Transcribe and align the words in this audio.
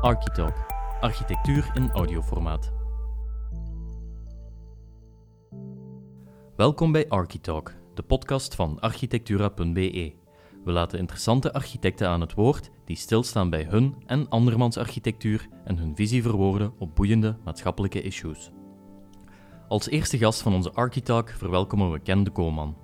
Architalk, 0.00 0.66
architectuur 1.00 1.70
in 1.74 1.90
audioformaat. 1.90 2.72
Welkom 6.56 6.92
bij 6.92 7.08
Architalk, 7.08 7.72
de 7.94 8.02
podcast 8.02 8.54
van 8.54 8.80
architectura.be. 8.80 10.14
We 10.64 10.72
laten 10.72 10.98
interessante 10.98 11.52
architecten 11.52 12.08
aan 12.08 12.20
het 12.20 12.34
woord 12.34 12.70
die 12.84 12.96
stilstaan 12.96 13.50
bij 13.50 13.64
hun 13.64 13.94
en 14.06 14.28
andermans 14.28 14.76
architectuur 14.76 15.48
en 15.64 15.78
hun 15.78 15.96
visie 15.96 16.22
verwoorden 16.22 16.72
op 16.78 16.94
boeiende 16.94 17.36
maatschappelijke 17.44 18.02
issues. 18.02 18.50
Als 19.68 19.88
eerste 19.88 20.18
gast 20.18 20.42
van 20.42 20.54
onze 20.54 20.72
Architalk 20.72 21.28
verwelkomen 21.28 21.92
we 21.92 21.98
Ken 21.98 22.24
de 22.24 22.30
Koolman. 22.30 22.76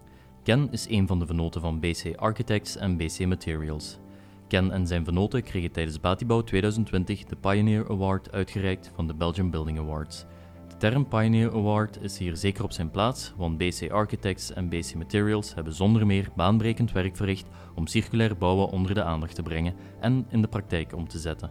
Ken 0.43 0.71
is 0.71 0.89
een 0.89 1.07
van 1.07 1.19
de 1.19 1.27
venoten 1.27 1.61
van 1.61 1.81
BC 1.81 2.17
Architects 2.17 2.77
en 2.77 2.96
BC 2.96 3.27
Materials. 3.27 4.03
Ken 4.49 4.71
en 4.71 4.87
zijn 4.87 5.05
venoten 5.05 5.43
kregen 5.43 5.73
tijdens 5.73 6.01
Batibouw 6.01 6.43
2020 6.43 7.25
de 7.25 7.37
Pioneer 7.37 7.91
Award 7.91 8.33
uitgereikt 8.33 8.91
van 8.95 9.07
de 9.07 9.15
Belgian 9.15 9.51
Building 9.51 9.79
Awards. 9.79 10.25
De 10.69 10.77
term 10.77 11.09
Pioneer 11.09 11.52
Award 11.52 12.02
is 12.02 12.19
hier 12.19 12.37
zeker 12.37 12.65
op 12.65 12.73
zijn 12.73 12.91
plaats, 12.91 13.33
want 13.37 13.59
BC 13.59 13.91
Architects 13.91 14.52
en 14.52 14.69
BC 14.69 14.95
Materials 14.95 15.55
hebben 15.55 15.75
zonder 15.75 16.07
meer 16.07 16.29
baanbrekend 16.37 16.93
werk 16.93 17.16
verricht 17.16 17.47
om 17.75 17.87
circulair 17.87 18.37
bouwen 18.37 18.69
onder 18.69 18.95
de 18.95 19.02
aandacht 19.02 19.35
te 19.35 19.43
brengen 19.43 19.75
en 20.01 20.27
in 20.29 20.43
de 20.43 20.49
praktijk 20.49 20.95
om 20.97 21.09
te 21.09 21.19
zetten. 21.19 21.51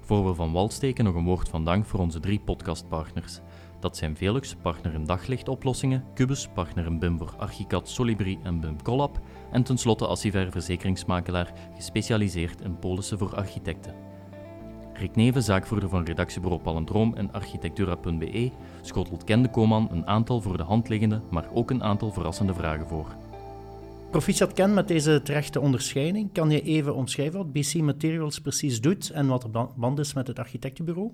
Voor 0.00 0.26
we 0.26 0.34
van 0.34 0.52
wal 0.52 0.70
steken 0.70 1.04
nog 1.04 1.14
een 1.14 1.24
woord 1.24 1.48
van 1.48 1.64
dank 1.64 1.86
voor 1.86 2.00
onze 2.00 2.20
drie 2.20 2.40
podcastpartners. 2.40 3.40
Dat 3.80 3.96
zijn 3.96 4.16
Velux, 4.16 4.54
partner 4.62 4.94
in 4.94 5.04
daglichtoplossingen, 5.04 6.04
Cubus, 6.14 6.48
partner 6.54 6.86
in 6.86 6.98
BIM 6.98 7.18
voor 7.18 7.34
Archicad, 7.38 7.88
Solibri 7.88 8.38
en 8.42 8.60
BIM 8.60 8.82
Collab, 8.82 9.20
en 9.50 9.62
tenslotte 9.62 10.06
Assiver 10.06 10.50
verzekeringsmakelaar, 10.50 11.52
gespecialiseerd 11.74 12.60
in 12.60 12.78
polissen 12.78 13.18
voor 13.18 13.34
architecten. 13.34 13.94
Rick 14.92 15.16
Neven, 15.16 15.42
zaakvoerder 15.42 15.88
van 15.88 16.04
redactiebureau 16.04 16.62
Palendroom 16.62 17.14
en 17.14 17.32
architectura.be, 17.32 18.50
schotelt 18.82 19.24
Ken 19.24 19.42
de 19.42 19.50
Koman 19.50 19.88
een 19.90 20.06
aantal 20.06 20.40
voor 20.40 20.56
de 20.56 20.62
hand 20.62 20.88
liggende, 20.88 21.20
maar 21.30 21.48
ook 21.52 21.70
een 21.70 21.82
aantal 21.82 22.12
verrassende 22.12 22.54
vragen 22.54 22.86
voor. 22.86 23.16
Proficiat 24.10 24.52
Ken 24.52 24.74
met 24.74 24.88
deze 24.88 25.20
terechte 25.22 25.60
onderscheiding. 25.60 26.32
Kan 26.32 26.50
je 26.50 26.62
even 26.62 26.94
omschrijven 26.94 27.38
wat 27.38 27.52
BC 27.52 27.74
Materials 27.74 28.40
precies 28.40 28.80
doet 28.80 29.10
en 29.10 29.26
wat 29.26 29.42
de 29.42 29.66
band 29.76 29.98
is 29.98 30.14
met 30.14 30.26
het 30.26 30.38
architectenbureau? 30.38 31.10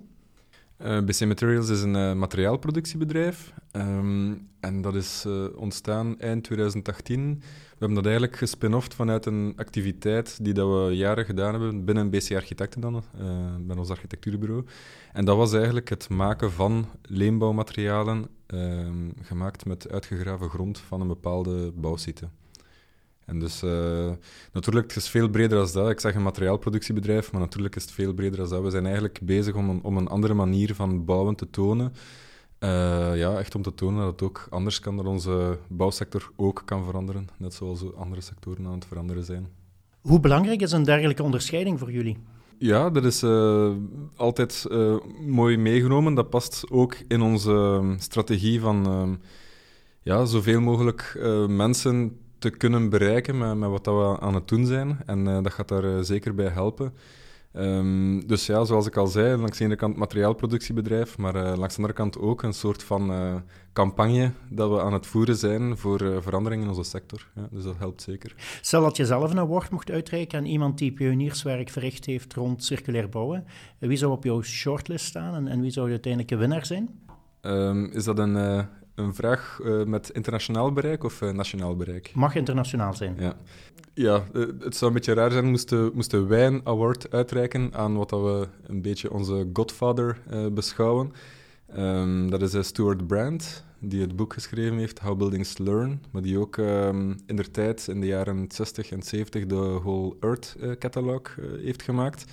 Uh, 0.81 1.01
BC 1.01 1.25
Materials 1.25 1.69
is 1.69 1.81
een 1.81 1.95
uh, 1.95 2.13
materiaalproductiebedrijf 2.13 3.53
um, 3.71 4.47
en 4.59 4.81
dat 4.81 4.95
is 4.95 5.23
uh, 5.27 5.45
ontstaan 5.55 6.19
eind 6.19 6.43
2018. 6.43 7.35
We 7.39 7.45
hebben 7.69 7.93
dat 7.93 8.05
eigenlijk 8.05 8.35
gespin-offd 8.35 8.93
vanuit 8.93 9.25
een 9.25 9.53
activiteit 9.55 10.43
die 10.43 10.53
dat 10.53 10.67
we 10.67 10.95
jaren 10.95 11.25
gedaan 11.25 11.51
hebben 11.51 11.85
binnen 11.85 12.09
BC 12.09 12.35
Architecten 12.35 12.81
dan, 12.81 13.03
bij 13.59 13.77
ons 13.77 13.89
architectuurbureau. 13.89 14.65
En 15.13 15.25
dat 15.25 15.37
was 15.37 15.53
eigenlijk 15.53 15.89
het 15.89 16.09
maken 16.09 16.51
van 16.51 16.85
leenbouwmaterialen 17.01 18.27
ehm, 18.45 19.09
gemaakt 19.21 19.65
met 19.65 19.91
uitgegraven 19.91 20.49
grond 20.49 20.79
van 20.79 21.01
een 21.01 21.07
bepaalde 21.07 21.71
bouwsite. 21.71 22.27
En 23.25 23.39
dus 23.39 23.63
uh, 23.63 24.11
natuurlijk, 24.51 24.87
het 24.87 24.95
is 24.95 25.09
veel 25.09 25.29
breder 25.29 25.57
dan 25.57 25.69
dat. 25.73 25.89
Ik 25.89 25.99
zeg 25.99 26.15
een 26.15 26.23
materiaalproductiebedrijf, 26.23 27.31
maar 27.31 27.41
natuurlijk 27.41 27.75
is 27.75 27.81
het 27.81 27.91
veel 27.91 28.13
breder 28.13 28.37
dan 28.37 28.49
dat. 28.49 28.61
We 28.61 28.69
zijn 28.69 28.85
eigenlijk 28.85 29.19
bezig 29.23 29.55
om 29.55 29.69
een, 29.69 29.83
om 29.83 29.97
een 29.97 30.07
andere 30.07 30.33
manier 30.33 30.75
van 30.75 31.05
bouwen 31.05 31.35
te 31.35 31.49
tonen. 31.49 31.93
Uh, 32.59 32.69
ja, 33.17 33.37
echt 33.37 33.55
om 33.55 33.61
te 33.61 33.73
tonen 33.73 33.99
dat 34.03 34.11
het 34.11 34.21
ook 34.21 34.47
anders 34.49 34.79
kan, 34.79 34.95
dat 34.95 35.05
onze 35.05 35.57
bouwsector 35.67 36.31
ook 36.35 36.61
kan 36.65 36.83
veranderen. 36.83 37.27
Net 37.37 37.53
zoals 37.53 37.95
andere 37.95 38.21
sectoren 38.21 38.65
aan 38.65 38.73
het 38.73 38.85
veranderen 38.85 39.23
zijn. 39.23 39.47
Hoe 40.01 40.19
belangrijk 40.19 40.61
is 40.61 40.71
een 40.71 40.83
dergelijke 40.83 41.23
onderscheiding 41.23 41.79
voor 41.79 41.91
jullie? 41.91 42.17
Ja, 42.57 42.89
dat 42.89 43.05
is 43.05 43.23
uh, 43.23 43.71
altijd 44.15 44.67
mooi 45.25 45.57
meegenomen. 45.57 46.13
Dat 46.13 46.29
past 46.29 46.65
ook 46.69 46.95
in 47.07 47.21
onze 47.21 47.81
strategie 47.97 48.59
van 48.59 49.19
ja, 50.01 50.25
zoveel 50.25 50.61
mogelijk 50.61 51.17
mensen 51.47 52.17
te 52.43 52.49
kunnen 52.49 52.89
bereiken 52.89 53.37
met, 53.37 53.57
met 53.57 53.69
wat 53.69 53.83
dat 53.83 53.95
we 53.95 54.19
aan 54.19 54.33
het 54.33 54.47
doen 54.47 54.65
zijn. 54.65 54.97
En 55.05 55.27
uh, 55.27 55.43
dat 55.43 55.53
gaat 55.53 55.67
daar 55.67 55.83
uh, 55.83 56.01
zeker 56.01 56.35
bij 56.35 56.47
helpen. 56.47 56.93
Um, 57.53 58.27
dus 58.27 58.45
ja, 58.45 58.63
zoals 58.63 58.87
ik 58.87 58.97
al 58.97 59.07
zei, 59.07 59.37
langs 59.37 59.57
de 59.57 59.63
ene 59.63 59.75
kant 59.75 59.95
materiaalproductiebedrijf, 59.95 61.17
maar 61.17 61.35
uh, 61.35 61.41
langs 61.57 61.75
de 61.75 61.81
andere 61.81 61.93
kant 61.93 62.19
ook 62.19 62.43
een 62.43 62.53
soort 62.53 62.83
van 62.83 63.11
campagne 63.73 64.31
dat 64.49 64.69
we 64.69 64.81
aan 64.81 64.93
het 64.93 65.07
voeren 65.07 65.35
zijn 65.35 65.77
voor 65.77 66.21
verandering 66.21 66.61
in 66.61 66.67
onze 66.67 66.83
sector. 66.83 67.27
Ja, 67.35 67.47
dus 67.51 67.63
dat 67.63 67.77
helpt 67.77 68.01
zeker. 68.01 68.35
Stel 68.61 68.81
dat 68.81 68.97
je 68.97 69.05
zelf 69.05 69.31
een 69.31 69.39
award 69.39 69.69
mocht 69.71 69.91
uitreiken 69.91 70.39
aan 70.39 70.45
iemand 70.45 70.77
die 70.77 70.91
pionierswerk 70.91 71.69
verricht 71.69 72.05
heeft 72.05 72.33
rond 72.33 72.63
circulair 72.63 73.09
bouwen. 73.09 73.45
Wie 73.79 73.97
zou 73.97 74.11
op 74.11 74.23
jouw 74.23 74.41
shortlist 74.41 75.05
staan 75.05 75.35
en, 75.35 75.47
en 75.47 75.61
wie 75.61 75.71
zou 75.71 75.85
de 75.85 75.91
uiteindelijke 75.91 76.35
winnaar 76.35 76.65
zijn? 76.65 76.89
Um, 77.41 77.91
is 77.91 78.03
dat 78.03 78.19
een, 78.19 78.67
een 78.95 79.15
vraag 79.15 79.59
uh, 79.63 79.83
met 79.83 80.09
internationaal 80.09 80.73
bereik 80.73 81.03
of 81.03 81.21
uh, 81.21 81.29
nationaal 81.29 81.75
bereik? 81.75 82.11
Mag 82.13 82.35
internationaal 82.35 82.93
zijn. 82.93 83.15
Ja, 83.19 83.35
ja 83.93 84.23
uh, 84.33 84.47
het 84.59 84.75
zou 84.75 84.91
een 84.91 84.97
beetje 84.97 85.13
raar 85.13 85.31
zijn 85.31 85.45
moesten, 85.45 85.91
moesten 85.93 86.27
wij 86.27 86.45
een 86.45 86.61
award 86.63 87.11
uitreiken 87.11 87.73
aan 87.73 87.97
wat 87.97 88.09
we 88.11 88.47
een 88.63 88.81
beetje 88.81 89.11
onze 89.11 89.49
godfather 89.53 90.17
beschouwen. 90.53 91.11
Um, 91.77 92.29
dat 92.29 92.41
is 92.41 92.67
Stuart 92.67 93.07
Brand, 93.07 93.63
die 93.79 94.01
het 94.01 94.15
boek 94.15 94.33
geschreven 94.33 94.77
heeft, 94.77 94.99
How 94.99 95.17
Buildings 95.17 95.57
Learn, 95.57 96.01
maar 96.11 96.21
die 96.21 96.39
ook 96.39 96.57
um, 96.57 97.15
in 97.25 97.35
der 97.35 97.51
tijd, 97.51 97.87
in 97.87 97.99
de 97.99 98.07
jaren 98.07 98.45
60 98.47 98.91
en 98.91 99.03
70, 99.03 99.45
de 99.45 99.55
Whole 99.55 100.15
Earth 100.19 100.55
Catalog 100.79 101.35
heeft 101.61 101.81
gemaakt. 101.81 102.25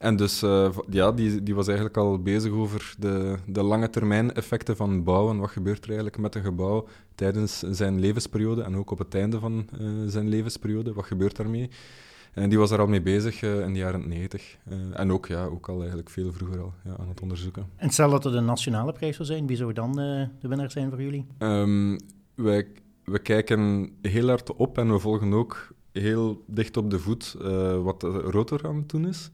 En 0.00 0.16
dus 0.16 0.42
uh, 0.42 0.68
ja, 0.90 1.12
die, 1.12 1.42
die 1.42 1.54
was 1.54 1.66
eigenlijk 1.66 1.96
al 1.96 2.18
bezig 2.18 2.52
over 2.52 2.94
de, 2.98 3.36
de 3.46 3.62
lange 3.62 3.90
termijn 3.90 4.34
effecten 4.34 4.76
van 4.76 5.04
bouwen. 5.04 5.38
Wat 5.38 5.50
gebeurt 5.50 5.82
er 5.82 5.88
eigenlijk 5.88 6.18
met 6.18 6.34
een 6.34 6.42
gebouw 6.42 6.86
tijdens 7.14 7.58
zijn 7.58 8.00
levensperiode 8.00 8.62
en 8.62 8.76
ook 8.76 8.90
op 8.90 8.98
het 8.98 9.14
einde 9.14 9.38
van 9.38 9.68
uh, 9.80 9.88
zijn 10.06 10.28
levensperiode? 10.28 10.92
Wat 10.92 11.04
gebeurt 11.04 11.36
daarmee? 11.36 11.70
En 12.32 12.48
die 12.48 12.58
was 12.58 12.70
daar 12.70 12.78
al 12.78 12.86
mee 12.86 13.02
bezig 13.02 13.42
uh, 13.42 13.60
in 13.60 13.72
de 13.72 13.78
jaren 13.78 14.08
90. 14.08 14.56
en 14.92 15.12
ook, 15.12 15.26
ja, 15.26 15.44
ook 15.44 15.68
al 15.68 15.78
eigenlijk 15.78 16.10
veel 16.10 16.32
vroeger 16.32 16.60
al 16.60 16.74
ja, 16.84 16.96
aan 16.98 17.08
het 17.08 17.20
onderzoeken. 17.20 17.66
En 17.76 17.90
stel 17.90 18.10
dat 18.10 18.24
het 18.24 18.34
een 18.34 18.44
nationale 18.44 18.92
prijs 18.92 19.16
zou 19.16 19.28
zijn, 19.28 19.46
wie 19.46 19.56
zou 19.56 19.72
dan 19.72 19.92
de 19.92 20.48
winnaar 20.48 20.70
zijn 20.70 20.90
voor 20.90 21.02
jullie? 21.02 21.26
Um, 21.38 21.98
wij, 22.34 22.66
we 23.04 23.18
kijken 23.18 23.90
heel 24.02 24.28
hard 24.28 24.54
op 24.54 24.78
en 24.78 24.92
we 24.92 24.98
volgen 24.98 25.32
ook 25.32 25.74
heel 25.92 26.44
dicht 26.46 26.76
op 26.76 26.90
de 26.90 26.98
voet 26.98 27.36
wat 27.82 28.00
de 28.00 28.08
Rotor 28.08 28.66
aan 28.66 28.76
het 28.76 28.88
doen 28.88 29.08
is. 29.08 29.30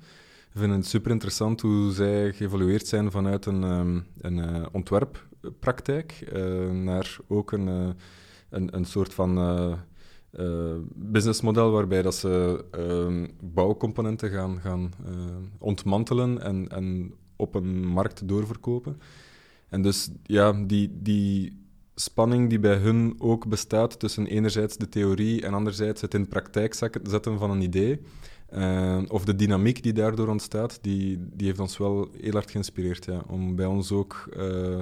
We 0.56 0.62
vinden 0.62 0.80
het 0.80 0.88
super 0.88 1.10
interessant 1.10 1.60
hoe 1.60 1.92
zij 1.92 2.32
geëvolueerd 2.32 2.86
zijn 2.86 3.10
vanuit 3.10 3.46
een, 3.46 3.62
um, 3.62 4.06
een 4.20 4.36
uh, 4.36 4.66
ontwerppraktijk 4.72 6.28
uh, 6.32 6.70
naar 6.70 7.16
ook 7.28 7.52
een, 7.52 7.66
uh, 7.66 7.88
een, 8.50 8.76
een, 8.76 8.84
soort 8.84 9.14
van 9.14 9.34
businessmodel 10.94 11.70
waarbij 11.70 12.02
dat 12.02 12.14
ze 12.14 12.64
ehm, 12.70 13.26
bouwcomponenten 13.40 14.30
gaan, 14.30 14.60
gaan 14.60 14.92
ontmantelen 15.58 16.42
en, 16.42 16.68
en 16.68 17.14
op 17.36 17.54
een 17.54 17.86
markt 17.86 18.28
doorverkopen. 18.28 19.00
En 19.68 19.82
dus 19.82 20.10
ja, 20.22 20.52
die, 20.52 20.98
die 21.02 21.64
spanning 21.94 22.48
die 22.48 22.58
bij 22.58 22.76
hun 22.76 23.14
ook 23.18 23.48
bestaat 23.48 23.98
tussen 23.98 24.26
enerzijds 24.26 24.76
de 24.76 24.88
theorie 24.88 25.42
en 25.42 25.54
anderzijds 25.54 26.00
het 26.00 26.14
in 26.14 26.28
praktijk 26.28 26.74
zetten 27.02 27.38
van 27.38 27.50
een 27.50 27.62
idee 27.62 28.00
uh, 28.54 29.02
of 29.08 29.24
de 29.24 29.34
dynamiek 29.34 29.82
die 29.82 29.92
daardoor 29.92 30.28
ontstaat, 30.28 30.78
die, 30.82 31.18
die 31.32 31.46
heeft 31.46 31.60
ons 31.60 31.78
wel 31.78 32.08
heel 32.20 32.32
hard 32.32 32.50
geïnspireerd. 32.50 33.04
Ja, 33.04 33.22
om 33.26 33.56
bij 33.56 33.66
ons 33.66 33.92
ook 33.92 34.28
uh, 34.36 34.78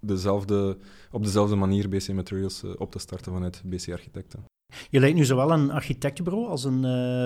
dezelfde, 0.00 0.76
op 1.10 1.24
dezelfde 1.24 1.54
manier 1.54 1.88
BC 1.88 2.12
Materials 2.12 2.62
uh, 2.64 2.70
op 2.78 2.90
te 2.90 2.98
starten 2.98 3.32
vanuit 3.32 3.62
BC 3.64 3.92
Architecten. 3.92 4.44
Je 4.90 5.00
leidt 5.00 5.16
nu 5.16 5.24
zowel 5.24 5.50
een 5.50 5.70
architectenbureau 5.70 6.48
als 6.48 6.64
een 6.64 6.84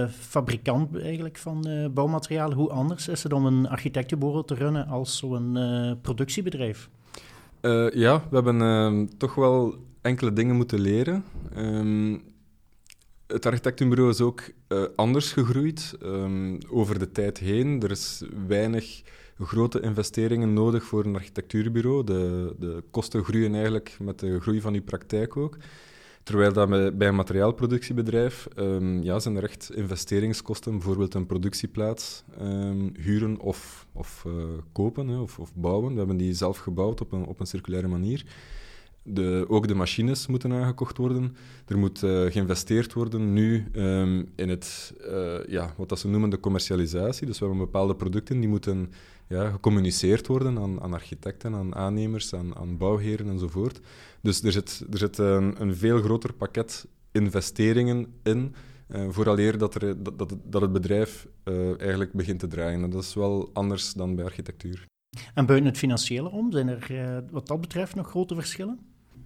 fabrikant 0.08 0.96
eigenlijk 0.96 1.38
van 1.38 1.90
bouwmaterialen. 1.94 2.56
Hoe 2.56 2.70
anders 2.70 3.08
is 3.08 3.22
het 3.22 3.32
om 3.32 3.46
een 3.46 3.68
architectenbureau 3.68 4.46
te 4.46 4.54
runnen 4.54 4.86
als 4.86 5.16
zo'n 5.16 5.58
productiebedrijf? 6.02 6.90
ja, 7.92 8.22
we 8.30 8.34
hebben 8.34 8.60
ehm, 8.60 9.06
toch 9.16 9.34
wel 9.34 9.74
enkele 10.00 10.32
dingen 10.32 10.56
moeten 10.56 10.80
leren. 10.80 11.24
Ehm, 11.54 12.16
het 13.28 13.46
architectenbureau 13.46 14.10
is 14.10 14.20
ook 14.20 14.42
uh, 14.68 14.82
anders 14.96 15.32
gegroeid 15.32 15.94
um, 16.02 16.58
over 16.70 16.98
de 16.98 17.12
tijd 17.12 17.38
heen. 17.38 17.82
Er 17.82 17.90
is 17.90 18.22
weinig 18.46 19.02
grote 19.38 19.80
investeringen 19.80 20.52
nodig 20.52 20.84
voor 20.84 21.04
een 21.04 21.14
architectuurbureau. 21.14 22.04
De, 22.04 22.54
de 22.58 22.82
kosten 22.90 23.24
groeien 23.24 23.54
eigenlijk 23.54 23.96
met 24.00 24.18
de 24.18 24.40
groei 24.40 24.60
van 24.60 24.74
uw 24.74 24.82
praktijk 24.82 25.36
ook. 25.36 25.56
Terwijl 26.22 26.52
dat 26.52 26.98
bij 26.98 27.08
een 27.08 27.14
materiaalproductiebedrijf 27.14 28.48
um, 28.56 29.02
ja, 29.02 29.18
zijn 29.18 29.36
er 29.36 29.44
echt 29.44 29.70
investeringskosten, 29.74 30.72
bijvoorbeeld 30.72 31.14
een 31.14 31.26
productieplaats 31.26 32.24
um, 32.40 32.92
huren 32.98 33.40
of, 33.40 33.86
of 33.92 34.24
uh, 34.26 34.32
kopen 34.72 35.08
hè, 35.08 35.18
of, 35.18 35.38
of, 35.38 35.54
bouwen. 35.54 35.92
We 35.92 35.98
hebben 35.98 36.16
die 36.16 36.34
zelf 36.34 36.58
gebouwd 36.58 37.00
op 37.00 37.12
een, 37.12 37.26
op 37.26 37.40
een 37.40 37.46
circulaire 37.46 37.88
manier. 37.88 38.24
De, 39.10 39.44
ook 39.48 39.68
de 39.68 39.74
machines 39.74 40.26
moeten 40.26 40.52
aangekocht 40.52 40.96
worden. 40.96 41.36
Er 41.66 41.78
moet 41.78 42.02
uh, 42.02 42.30
geïnvesteerd 42.30 42.92
worden 42.92 43.32
nu 43.32 43.66
um, 43.72 44.28
in 44.36 44.48
het, 44.48 44.94
uh, 45.00 45.44
ja, 45.46 45.72
wat 45.76 45.88
dat 45.88 45.98
ze 45.98 46.08
noemen 46.08 46.30
de 46.30 46.40
commercialisatie. 46.40 47.26
Dus 47.26 47.38
we 47.38 47.46
hebben 47.46 47.64
bepaalde 47.64 47.96
producten 47.96 48.40
die 48.40 48.48
moeten 48.48 48.92
ja, 49.28 49.50
gecommuniceerd 49.50 50.26
worden 50.26 50.58
aan, 50.58 50.80
aan 50.80 50.92
architecten, 50.92 51.54
aan 51.54 51.74
aannemers, 51.74 52.34
aan, 52.34 52.56
aan 52.56 52.76
bouwheren 52.76 53.28
enzovoort. 53.28 53.80
Dus 54.22 54.42
er 54.42 54.52
zit, 54.52 54.86
er 54.90 54.98
zit 54.98 55.18
een, 55.18 55.62
een 55.62 55.76
veel 55.76 55.98
groter 55.98 56.32
pakket 56.32 56.86
investeringen 57.12 58.06
in, 58.22 58.54
uh, 58.90 59.06
vooraleer 59.08 59.58
dat, 59.58 59.74
er, 59.74 60.02
dat, 60.02 60.18
dat, 60.18 60.36
dat 60.44 60.60
het 60.60 60.72
bedrijf 60.72 61.26
eigenlijk 61.78 62.12
begint 62.12 62.38
te 62.38 62.46
draaien. 62.46 62.82
En 62.82 62.90
dat 62.90 63.02
is 63.02 63.14
wel 63.14 63.50
anders 63.52 63.92
dan 63.92 64.14
bij 64.14 64.24
architectuur. 64.24 64.86
En 65.34 65.46
buiten 65.46 65.68
het 65.68 65.78
financiële 65.78 66.30
om, 66.30 66.52
zijn 66.52 66.68
er 66.68 67.24
wat 67.30 67.46
dat 67.46 67.60
betreft 67.60 67.94
nog 67.94 68.08
grote 68.08 68.34
verschillen? 68.34 68.78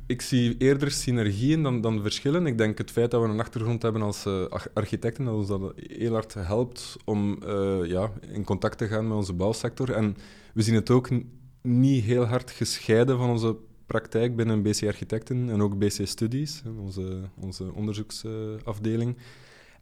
Ik 0.06 0.22
zie 0.22 0.56
eerder 0.58 0.90
synergieën 0.90 1.62
dan, 1.62 1.81
dan 1.81 2.02
verschillen. 2.02 2.46
Ik 2.46 2.58
denk 2.58 2.78
het 2.78 2.90
feit 2.90 3.10
dat 3.10 3.22
we 3.22 3.28
een 3.28 3.40
achtergrond 3.40 3.82
hebben 3.82 4.02
als 4.02 4.26
uh, 4.26 4.44
architecten, 4.75 5.25
dat 5.25 5.34
ons 5.34 5.49
dat 5.49 5.72
heel 5.76 6.12
hard 6.12 6.34
helpt 6.34 6.96
om 7.04 7.38
uh, 7.46 7.84
ja, 7.84 8.12
in 8.32 8.44
contact 8.44 8.78
te 8.78 8.87
gaan 8.87 9.08
met 9.08 9.16
onze 9.16 9.32
bouwsector. 9.32 9.93
En 9.93 10.16
we 10.54 10.62
zien 10.62 10.75
het 10.75 10.90
ook 10.90 11.08
niet 11.62 12.04
heel 12.04 12.25
hard 12.25 12.50
gescheiden 12.50 13.19
van 13.19 13.31
onze 13.31 13.56
praktijk 13.87 14.37
binnen 14.37 14.62
BC 14.62 14.87
Architecten 14.87 15.50
en 15.50 15.62
ook 15.62 15.78
BC 15.78 16.06
Studies, 16.06 16.62
onze, 16.78 17.20
onze 17.40 17.72
onderzoeksafdeling. 17.75 19.16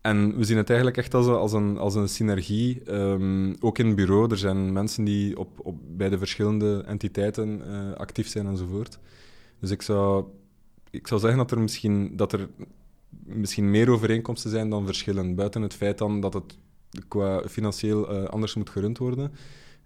En 0.01 0.37
we 0.37 0.45
zien 0.45 0.57
het 0.57 0.69
eigenlijk 0.69 0.99
echt 0.99 1.15
als 1.15 1.27
een, 1.27 1.35
als 1.35 1.53
een, 1.53 1.79
als 1.79 1.95
een 1.95 2.09
synergie. 2.09 2.93
Um, 2.93 3.57
ook 3.61 3.79
in 3.79 3.87
het 3.87 3.97
bureau, 3.97 4.31
er 4.31 4.39
zijn 4.39 4.73
mensen 4.73 5.05
die 5.05 5.39
op, 5.39 5.49
op, 5.63 5.77
bij 5.97 6.09
de 6.09 6.19
verschillende 6.19 6.83
entiteiten 6.87 7.63
uh, 7.67 7.93
actief 7.93 8.29
zijn 8.29 8.47
enzovoort. 8.47 8.99
Dus 9.61 9.71
ik 9.71 9.83
zou, 9.83 10.25
ik 10.91 11.07
zou 11.07 11.21
zeggen 11.21 11.39
dat 11.39 11.51
er, 11.51 11.61
misschien, 11.61 12.17
dat 12.17 12.33
er 12.33 12.49
misschien 13.25 13.71
meer 13.71 13.91
overeenkomsten 13.91 14.51
zijn 14.51 14.71
dan 14.71 14.87
verschillen. 14.87 15.35
Buiten 15.35 15.63
het 15.63 15.75
feit 15.75 15.99
dan 15.99 16.21
dat 16.21 16.35
het 16.35 16.59
qua 17.09 17.43
financieel 17.49 18.13
uh, 18.13 18.25
anders 18.25 18.55
moet 18.55 18.71
gerund 18.71 18.99
worden. 18.99 19.33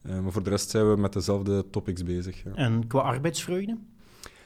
Uh, 0.07 0.21
maar 0.21 0.33
voor 0.33 0.43
de 0.43 0.51
rest 0.51 0.71
zijn 0.71 0.91
we 0.91 0.97
met 0.97 1.13
dezelfde 1.13 1.65
topics 1.71 2.03
bezig. 2.03 2.43
Ja. 2.43 2.55
En 2.55 2.87
qua 2.87 3.01
arbeidsvreugde? 3.01 3.79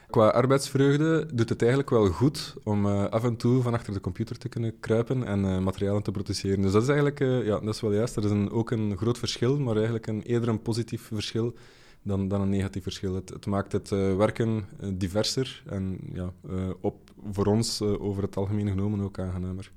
Qua 0.09 0.27
arbeidsvreugde 0.27 1.29
doet 1.33 1.49
het 1.49 1.61
eigenlijk 1.61 1.89
wel 1.89 2.07
goed 2.07 2.55
om 2.63 2.85
uh, 2.85 3.05
af 3.05 3.23
en 3.23 3.35
toe 3.35 3.61
van 3.61 3.73
achter 3.73 3.93
de 3.93 3.99
computer 3.99 4.37
te 4.37 4.49
kunnen 4.49 4.79
kruipen 4.79 5.23
en 5.23 5.63
materialen 5.63 6.03
te 6.03 6.11
produceren. 6.11 6.61
Dus 6.61 6.71
dat 6.71 6.81
is 6.81 6.87
eigenlijk 6.87 7.19
ja, 7.19 7.59
dat 7.59 7.73
is 7.73 7.81
wel 7.81 7.93
juist. 7.93 8.15
Er 8.15 8.23
is 8.23 8.31
een, 8.31 8.51
ook 8.51 8.71
een 8.71 8.97
groot 8.97 9.17
verschil, 9.17 9.59
maar 9.59 9.75
eigenlijk 9.75 10.07
een, 10.07 10.21
eerder 10.21 10.49
een 10.49 10.61
positief 10.61 11.01
verschil 11.01 11.55
dan, 12.03 12.27
dan 12.27 12.41
een 12.41 12.49
negatief 12.49 12.83
verschil. 12.83 13.15
Het, 13.15 13.29
het 13.29 13.45
maakt 13.45 13.71
het 13.71 13.91
uh, 13.91 14.15
werken 14.15 14.65
uh, 14.83 14.89
diverser 14.93 15.63
en 15.65 15.99
ja, 16.13 16.31
uh, 16.49 16.69
op, 16.81 16.95
voor 17.31 17.45
ons 17.45 17.81
over 17.81 18.23
het 18.23 18.37
algemeen 18.37 18.67
genomen 18.67 19.01
ook 19.01 19.19
aangenamer. 19.19 19.71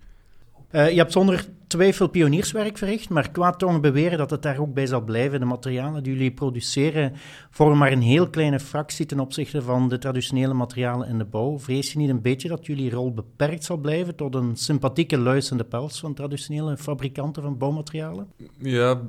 je 0.71 0.79
hebt 0.79 1.13
zonder 1.13 1.49
twijfel 1.67 2.09
pionierswerk 2.09 2.79
verricht, 2.79 3.09
maar 3.09 3.31
qua 3.31 3.51
toch 3.51 3.81
beweren 3.81 4.19
dat 4.19 4.31
het 4.31 4.43
daar 4.43 4.59
ook 4.59 4.75
bij 4.75 4.87
zal 4.87 5.01
blijven. 5.01 5.41
De 5.41 5.47
materialen 5.47 6.03
die 6.03 6.13
jullie 6.13 6.33
produceren 6.33 7.13
vormen 7.51 7.79
maar 7.79 7.93
een 7.93 8.03
heel 8.03 8.31
kleine 8.31 8.61
fractie 8.61 9.07
ten 9.07 9.21
opzichte 9.21 9.63
van 9.63 9.89
de 9.89 9.99
traditionele 9.99 10.55
materialen 10.55 11.09
in 11.09 11.19
de 11.19 11.25
bouw. 11.25 11.59
Vrees 11.59 11.93
je 11.93 11.99
niet 11.99 12.09
een 12.09 12.23
beetje 12.23 12.49
dat 12.49 12.67
jullie 12.67 12.91
rol 12.91 13.15
beperkt 13.15 13.65
zal 13.65 13.77
blijven 13.77 14.17
tot 14.17 14.35
een 14.35 14.57
sympathieke 14.57 15.19
luisende 15.19 15.65
pels 15.65 16.01
van 16.01 16.15
traditionele 16.15 16.77
fabrikanten 16.77 17.43
van 17.43 17.59
bouwmaterialen? 17.59 18.27
Ja, 18.59 19.01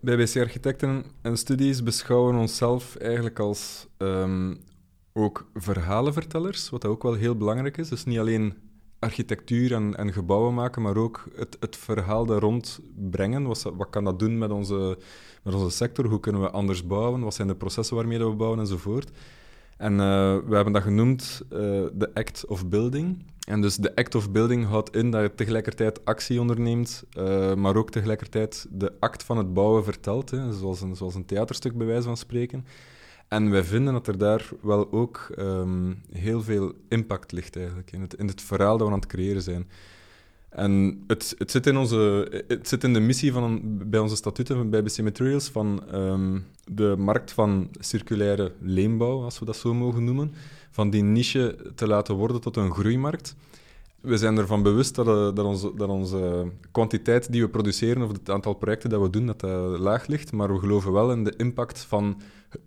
bij 0.00 0.16
BC 0.16 0.36
Architecten 0.36 1.04
en 1.22 1.36
Studies 1.36 1.82
beschouwen 1.82 2.34
we 2.34 2.40
onszelf 2.40 2.96
eigenlijk 2.96 3.38
als 3.38 3.86
um, 3.98 4.58
ook 5.12 5.50
verhalenvertellers, 5.54 6.70
wat 6.70 6.84
ook 6.84 7.02
wel 7.02 7.14
heel 7.14 7.36
belangrijk 7.36 7.76
is. 7.76 7.88
Dus 7.88 8.04
niet 8.04 8.18
alleen 8.18 8.54
architectuur 8.98 9.74
en, 9.74 9.96
en 9.96 10.12
gebouwen 10.12 10.54
maken, 10.54 10.82
maar 10.82 10.96
ook 10.96 11.24
het, 11.34 11.56
het 11.60 11.76
verhaal 11.76 12.26
daar 12.26 12.40
rond 12.40 12.80
brengen. 13.10 13.42
Wat, 13.42 13.62
wat 13.62 13.90
kan 13.90 14.04
dat 14.04 14.18
doen 14.18 14.38
met 14.38 14.50
onze, 14.50 14.98
met 15.42 15.54
onze 15.54 15.76
sector? 15.76 16.06
Hoe 16.06 16.20
kunnen 16.20 16.40
we 16.40 16.50
anders 16.50 16.86
bouwen? 16.86 17.20
Wat 17.20 17.34
zijn 17.34 17.48
de 17.48 17.54
processen 17.54 17.96
waarmee 17.96 18.18
we 18.18 18.34
bouwen 18.34 18.60
enzovoort? 18.60 19.10
En 19.78 19.92
uh, 19.92 19.98
we 20.46 20.54
hebben 20.54 20.72
dat 20.72 20.82
genoemd 20.82 21.42
uh, 21.52 21.58
de 21.92 22.10
act 22.14 22.46
of 22.46 22.66
building. 22.68 23.24
En 23.46 23.60
dus 23.60 23.76
de 23.76 23.94
act 23.94 24.14
of 24.14 24.30
building 24.30 24.66
houdt 24.66 24.96
in 24.96 25.10
dat 25.10 25.22
je 25.22 25.34
tegelijkertijd 25.34 26.04
actie 26.04 26.40
onderneemt, 26.40 27.04
uh, 27.18 27.54
maar 27.54 27.76
ook 27.76 27.90
tegelijkertijd 27.90 28.66
de 28.70 28.92
act 29.00 29.22
van 29.22 29.36
het 29.36 29.52
bouwen 29.52 29.84
vertelt, 29.84 30.30
hè, 30.30 30.52
zoals, 30.52 30.80
een, 30.80 30.96
zoals 30.96 31.14
een 31.14 31.24
theaterstuk 31.24 31.76
bij 31.76 31.86
wijze 31.86 32.02
van 32.02 32.16
spreken. 32.16 32.64
En 33.28 33.50
wij 33.50 33.64
vinden 33.64 33.92
dat 33.92 34.06
er 34.06 34.18
daar 34.18 34.48
wel 34.62 34.92
ook 34.92 35.34
um, 35.38 36.02
heel 36.12 36.42
veel 36.42 36.72
impact 36.88 37.32
ligt 37.32 37.56
eigenlijk, 37.56 37.92
in 37.92 38.00
het, 38.00 38.14
in 38.14 38.26
het 38.26 38.42
verhaal 38.42 38.78
dat 38.78 38.86
we 38.86 38.92
aan 38.92 39.00
het 39.00 39.08
creëren 39.08 39.42
zijn. 39.42 39.68
En 40.48 41.04
het, 41.06 41.34
het, 41.38 41.50
zit 41.50 41.66
in 41.66 41.76
onze, 41.76 42.28
het 42.48 42.68
zit 42.68 42.84
in 42.84 42.92
de 42.92 43.00
missie 43.00 43.32
van, 43.32 43.60
bij 43.64 44.00
onze 44.00 44.16
statuten 44.16 44.70
bij 44.70 44.82
BC 44.82 45.02
Materials 45.02 45.48
van 45.48 45.82
um, 45.94 46.46
de 46.64 46.94
markt 46.98 47.32
van 47.32 47.68
circulaire 47.80 48.52
leenbouw, 48.60 49.22
als 49.22 49.38
we 49.38 49.44
dat 49.44 49.56
zo 49.56 49.74
mogen 49.74 50.04
noemen, 50.04 50.32
van 50.70 50.90
die 50.90 51.02
niche 51.02 51.56
te 51.74 51.86
laten 51.86 52.14
worden 52.14 52.40
tot 52.40 52.56
een 52.56 52.72
groeimarkt. 52.72 53.34
We 54.00 54.16
zijn 54.16 54.38
ervan 54.38 54.62
bewust 54.62 54.94
dat, 54.94 55.06
uh, 55.06 55.34
dat, 55.34 55.44
onze, 55.44 55.72
dat 55.76 55.88
onze 55.88 56.52
kwantiteit 56.72 57.32
die 57.32 57.42
we 57.42 57.48
produceren 57.48 58.02
of 58.02 58.12
het 58.12 58.30
aantal 58.30 58.54
projecten 58.54 58.90
dat 58.90 59.00
we 59.00 59.10
doen, 59.10 59.26
dat 59.26 59.40
dat 59.40 59.78
laag 59.78 60.06
ligt, 60.06 60.32
maar 60.32 60.52
we 60.52 60.58
geloven 60.58 60.92
wel 60.92 61.12
in 61.12 61.24
de 61.24 61.34
impact 61.36 61.80
van 61.80 62.20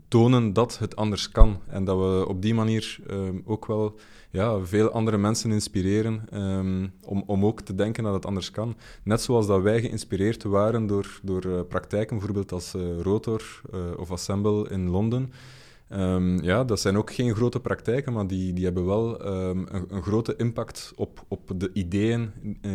tonen 0.08 0.54
dat 0.54 0.80
het 0.80 0.96
anders 0.96 1.30
kan. 1.30 1.60
En 1.68 1.84
dat 1.84 1.98
we 1.98 2.28
op 2.28 2.42
die 2.42 2.54
manier 2.54 3.00
um, 3.10 3.42
ook 3.46 3.66
wel 3.66 3.96
ja, 4.30 4.66
veel 4.66 4.90
andere 4.90 5.18
mensen 5.18 5.52
inspireren 5.52 6.22
um, 6.34 6.94
om, 7.06 7.24
om 7.26 7.46
ook 7.46 7.62
te 7.62 7.76
denken 7.76 8.04
dat 8.04 8.14
het 8.14 8.26
anders 8.26 8.52
kan. 8.52 8.76
Net 9.04 9.22
zoals 9.22 9.48
dat 9.48 9.62
wij 9.62 9.82
geïnspireerd 9.82 10.44
waren 10.44 10.88
door, 10.88 11.20
door 11.24 11.66
praktijken, 11.66 12.18
bijvoorbeeld 12.18 12.52
als 12.52 12.76
Rotor 13.02 13.62
of 13.98 14.12
Assemble 14.12 14.70
in 14.70 14.90
Londen. 14.90 15.32
Um, 15.94 16.42
ja, 16.44 16.64
dat 16.64 16.80
zijn 16.80 16.98
ook 16.98 17.14
geen 17.14 17.36
grote 17.36 17.60
praktijken, 17.60 18.14
maar 18.14 18.28
die, 18.28 18.54
die 18.54 18.64
hebben 18.64 18.86
wel 18.86 19.26
een, 19.26 19.68
een, 19.96 20.04
grote 20.04 20.36
impact 20.36 20.94
op, 20.96 21.26
op 21.28 21.52
de 21.56 21.70
ideeën 21.74 22.32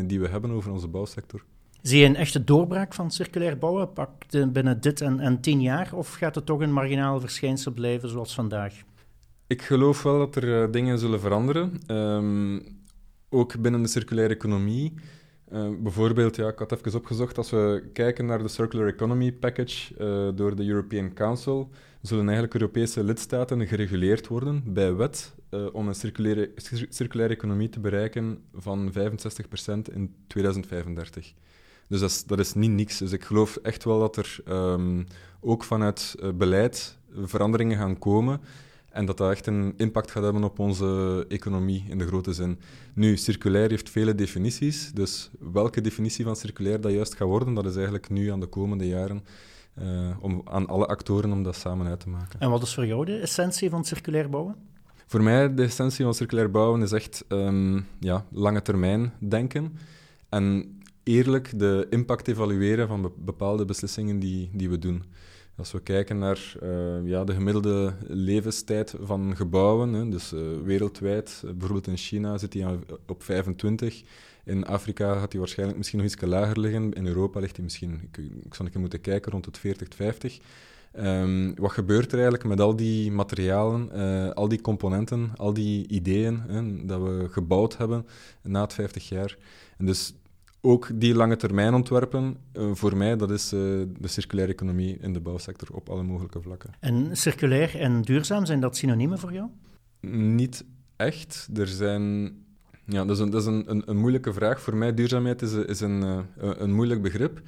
die 0.07 0.21
we 0.21 0.29
hebben 0.29 0.51
over 0.51 0.73
onze 0.73 0.89
bouwsector. 0.89 1.45
Zie 1.83 2.01
je 2.01 2.07
een 2.07 2.17
echte 2.17 2.45
doorbraak 2.45 2.95
van 2.95 3.11
circulair 3.11 3.59
bouwen? 3.59 3.93
Pakt 3.93 4.53
binnen 4.53 4.81
dit 4.81 5.01
en, 5.01 5.21
en 5.21 5.41
tien 5.41 5.61
jaar? 5.61 5.91
Of 5.95 6.15
gaat 6.15 6.35
het 6.35 6.47
toch 6.47 6.61
een 6.61 6.73
marginaal 6.73 7.21
verschijnsel 7.21 7.73
blijven 7.73 8.09
zoals 8.09 8.35
vandaag? 8.35 8.75
Ik 9.47 9.63
geloof 9.63 10.03
wel 10.03 10.19
dat 10.19 10.37
er 10.37 10.45
uh, 10.45 10.73
dingen 10.73 10.99
zullen 10.99 11.21
veranderen. 11.21 11.81
Um, 11.87 12.63
ook 13.29 13.61
binnen 13.61 13.83
de 13.83 13.89
circulaire 13.89 14.35
economie. 14.35 14.95
Uh, 15.52 15.69
bijvoorbeeld, 15.78 16.37
ja, 16.37 16.48
ik 16.48 16.58
had 16.58 16.72
even 16.72 16.94
opgezocht, 16.94 17.38
als 17.38 17.50
we 17.50 17.88
kijken 17.93 18.26
naar 18.26 18.43
de 18.43 18.48
Circular 18.48 18.87
Economy 18.87 19.32
Package 19.32 19.94
uh, 20.00 20.36
door 20.36 20.56
de 20.56 20.67
European 20.67 21.12
Council, 21.15 21.70
zullen 22.03 22.24
eigenlijk 22.24 22.55
Europese 22.55 23.05
lidstaten 23.05 23.67
gereguleerd 23.67 24.26
worden 24.26 24.62
bij 24.67 24.94
wet 24.94 25.34
om 25.72 25.88
een 25.88 25.94
circulaire, 25.94 26.53
circulaire 26.88 27.34
economie 27.34 27.69
te 27.69 27.81
bereiken 27.81 28.38
van 28.55 28.93
65% 28.93 28.94
in 29.93 30.15
2035. 30.26 31.34
Dus 31.88 32.00
dat 32.00 32.10
is, 32.10 32.24
dat 32.24 32.38
is 32.38 32.55
niet 32.55 32.70
niks. 32.70 32.98
Dus 32.98 33.12
ik 33.12 33.24
geloof 33.24 33.56
echt 33.56 33.84
wel 33.84 33.98
dat 33.98 34.17
er 34.17 34.38
um, 34.48 35.06
ook 35.41 35.65
vanuit 35.65 36.15
uh, 36.20 36.31
beleid 36.32 36.98
veranderingen 37.15 37.79
gaan 37.79 37.98
komen. 37.98 38.41
En 38.96 39.05
dat 39.06 39.17
dat 39.17 39.31
echt 39.31 39.46
een 39.46 39.74
impact 39.76 40.10
gaat 40.10 40.22
hebben 40.22 40.44
op 40.44 40.58
onze 40.58 41.24
economie 41.29 41.84
in 41.88 41.98
de 41.98 42.06
grote 42.06 42.32
zin. 42.32 42.58
Nu, 42.94 43.17
circulair 43.17 43.70
heeft 43.70 43.91
vele 43.91 44.15
definities. 44.15 44.93
Dus 44.93 45.31
welke 45.53 45.81
definitie 45.81 46.24
van 46.24 46.36
circulair 46.36 46.81
dat 46.81 46.93
juist 46.93 47.15
gaat 47.15 47.29
worden, 47.29 47.55
dat 47.55 47.67
is 47.67 47.74
eigenlijk 47.74 48.10
nu 48.10 48.31
aan 48.31 48.41
de 48.41 48.46
komende 48.46 48.86
jaren 48.86 49.24
uh, 49.82 50.17
om, 50.20 50.43
aan 50.44 50.67
alle 50.67 50.86
actoren 50.86 51.32
om 51.32 51.43
dat 51.43 51.56
samen 51.56 51.86
uit 51.86 52.00
te 52.00 52.08
maken. 52.08 52.41
En 52.41 52.50
wat 52.50 52.62
is 52.62 52.74
voor 52.74 52.86
jou 52.86 53.05
de 53.05 53.19
essentie 53.19 53.70
van 53.70 53.84
circulair 53.84 54.31
bouwen? 54.31 54.56
Voor 55.06 55.22
mij 55.22 55.55
de 55.55 55.62
essentie 55.62 56.05
van 56.05 56.15
circulair 56.15 56.50
bouwen 56.50 56.82
is 56.82 56.93
echt 56.93 57.24
um, 57.29 57.86
ja, 58.00 58.24
lange 58.31 58.62
termijn 58.62 59.12
denken. 59.19 59.79
En 60.29 60.79
eerlijk 61.03 61.58
de 61.58 61.86
impact 61.91 62.29
evalueren 62.29 62.88
van 62.88 63.12
bepaalde 63.17 63.65
beslissingen 63.65 64.19
die, 64.19 64.50
die 64.53 64.69
we 64.70 64.79
doen. 64.79 65.03
Als 65.56 65.72
we 65.72 65.81
kijken 65.81 66.19
naar 66.19 66.55
uh, 66.63 67.08
ja, 67.08 67.25
de 67.25 67.34
gemiddelde 67.34 67.94
levenstijd 68.06 68.94
van 69.01 69.36
gebouwen, 69.36 69.93
hè, 69.93 70.08
dus 70.08 70.32
uh, 70.32 70.41
wereldwijd, 70.65 71.43
uh, 71.44 71.51
bijvoorbeeld 71.51 71.86
in 71.86 71.96
China 71.96 72.39
zit 72.39 72.53
die 72.53 72.67
op 73.06 73.22
25. 73.22 74.03
In 74.44 74.67
Afrika 74.67 75.19
gaat 75.19 75.31
die 75.31 75.41
waarschijnlijk 75.41 75.79
misschien 75.79 75.98
nog 75.98 76.08
iets 76.08 76.20
lager 76.20 76.60
liggen. 76.60 76.93
In 76.93 77.06
Europa 77.06 77.41
ligt 77.41 77.55
die 77.55 77.65
misschien, 77.65 77.93
ik, 77.93 78.17
ik 78.19 78.55
zou 78.55 78.65
een 78.65 78.70
keer 78.70 78.81
moeten 78.81 79.01
kijken, 79.01 79.32
rond 79.32 79.44
het 79.44 79.58
40, 79.58 79.89
50. 79.94 80.39
Um, 80.98 81.55
wat 81.55 81.72
gebeurt 81.72 82.06
er 82.06 82.15
eigenlijk 82.15 82.44
met 82.44 82.60
al 82.60 82.77
die 82.77 83.13
materialen, 83.13 84.34
al 84.34 84.48
die 84.48 84.60
componenten, 84.60 85.32
al 85.36 85.53
die 85.53 85.89
ideeën 85.89 86.43
hè, 86.46 86.86
dat 86.86 87.03
we 87.03 87.27
gebouwd 87.31 87.77
hebben 87.77 88.06
na 88.43 88.60
het 88.60 88.72
50 88.72 89.08
jaar? 89.08 89.36
En 89.79 89.86
dus 89.86 90.15
ook 90.67 90.91
die 90.94 91.15
lange 91.15 91.37
termijn 91.37 91.75
ontwerpen, 91.75 92.37
uh, 92.53 92.75
voor 92.75 92.96
mij, 92.96 93.17
dat 93.17 93.31
is 93.31 93.53
uh, 93.53 93.61
de 93.99 94.08
circulaire 94.08 94.53
economie 94.53 94.99
in 95.01 95.13
de 95.13 95.20
bouwsector 95.20 95.69
op 95.73 95.89
alle 95.89 96.03
mogelijke 96.03 96.41
vlakken. 96.41 96.70
En 96.81 97.17
circulair 97.17 97.79
en 97.81 98.03
duurzaam, 98.03 98.46
zijn 98.46 98.61
dat 98.61 98.77
synoniemen 98.77 99.19
voor 99.19 99.32
jou? 99.32 99.49
Niet 100.11 100.65
echt. 100.96 101.49
Er 101.55 101.67
zijn... 101.67 102.35
Ja, 102.87 103.05
dat 103.05 103.17
is, 103.17 103.23
een, 103.23 103.31
dat 103.31 103.41
is 103.41 103.46
een, 103.46 103.70
een, 103.70 103.82
een 103.87 103.96
moeilijke 103.96 104.32
vraag. 104.32 104.61
Voor 104.61 104.77
mij 104.77 104.94
duurzaamheid 104.94 105.43
is, 105.43 105.53
is 105.53 105.81
een, 105.81 106.03
uh, 106.03 106.19
een 106.37 106.75
moeilijk 106.75 107.03
begrip. 107.03 107.43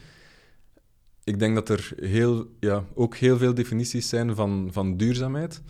Ik 1.25 1.39
denk 1.39 1.55
dat 1.55 1.69
er 1.69 1.93
heel, 1.97 2.47
ja, 2.61 2.85
ook 2.95 3.17
heel 3.17 3.37
veel 3.37 3.55
definities 3.55 4.09
zijn 4.09 4.35
van, 4.35 4.69
van 4.73 4.97
duurzaamheid. 4.97 5.63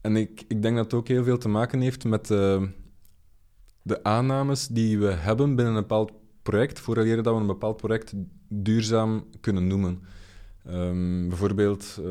En 0.00 0.16
ik, 0.16 0.44
ik 0.48 0.62
denk 0.62 0.76
dat 0.76 0.84
het 0.84 0.94
ook 0.94 1.08
heel 1.08 1.24
veel 1.24 1.38
te 1.38 1.48
maken 1.48 1.80
heeft 1.80 2.04
met 2.04 2.26
de 3.82 4.02
aannames 4.02 4.68
die 4.68 4.98
we 4.98 5.10
hebben 5.10 5.54
binnen 5.54 5.74
een 5.74 5.80
bepaald 5.80 6.12
project, 6.44 6.80
vooraleer 6.80 7.22
dat 7.22 7.34
we 7.34 7.40
een 7.40 7.46
bepaald 7.46 7.76
project 7.76 8.12
duurzaam 8.48 9.24
kunnen 9.40 9.66
noemen. 9.66 10.02
Um, 10.70 11.28
bijvoorbeeld 11.28 11.98
uh, 12.00 12.06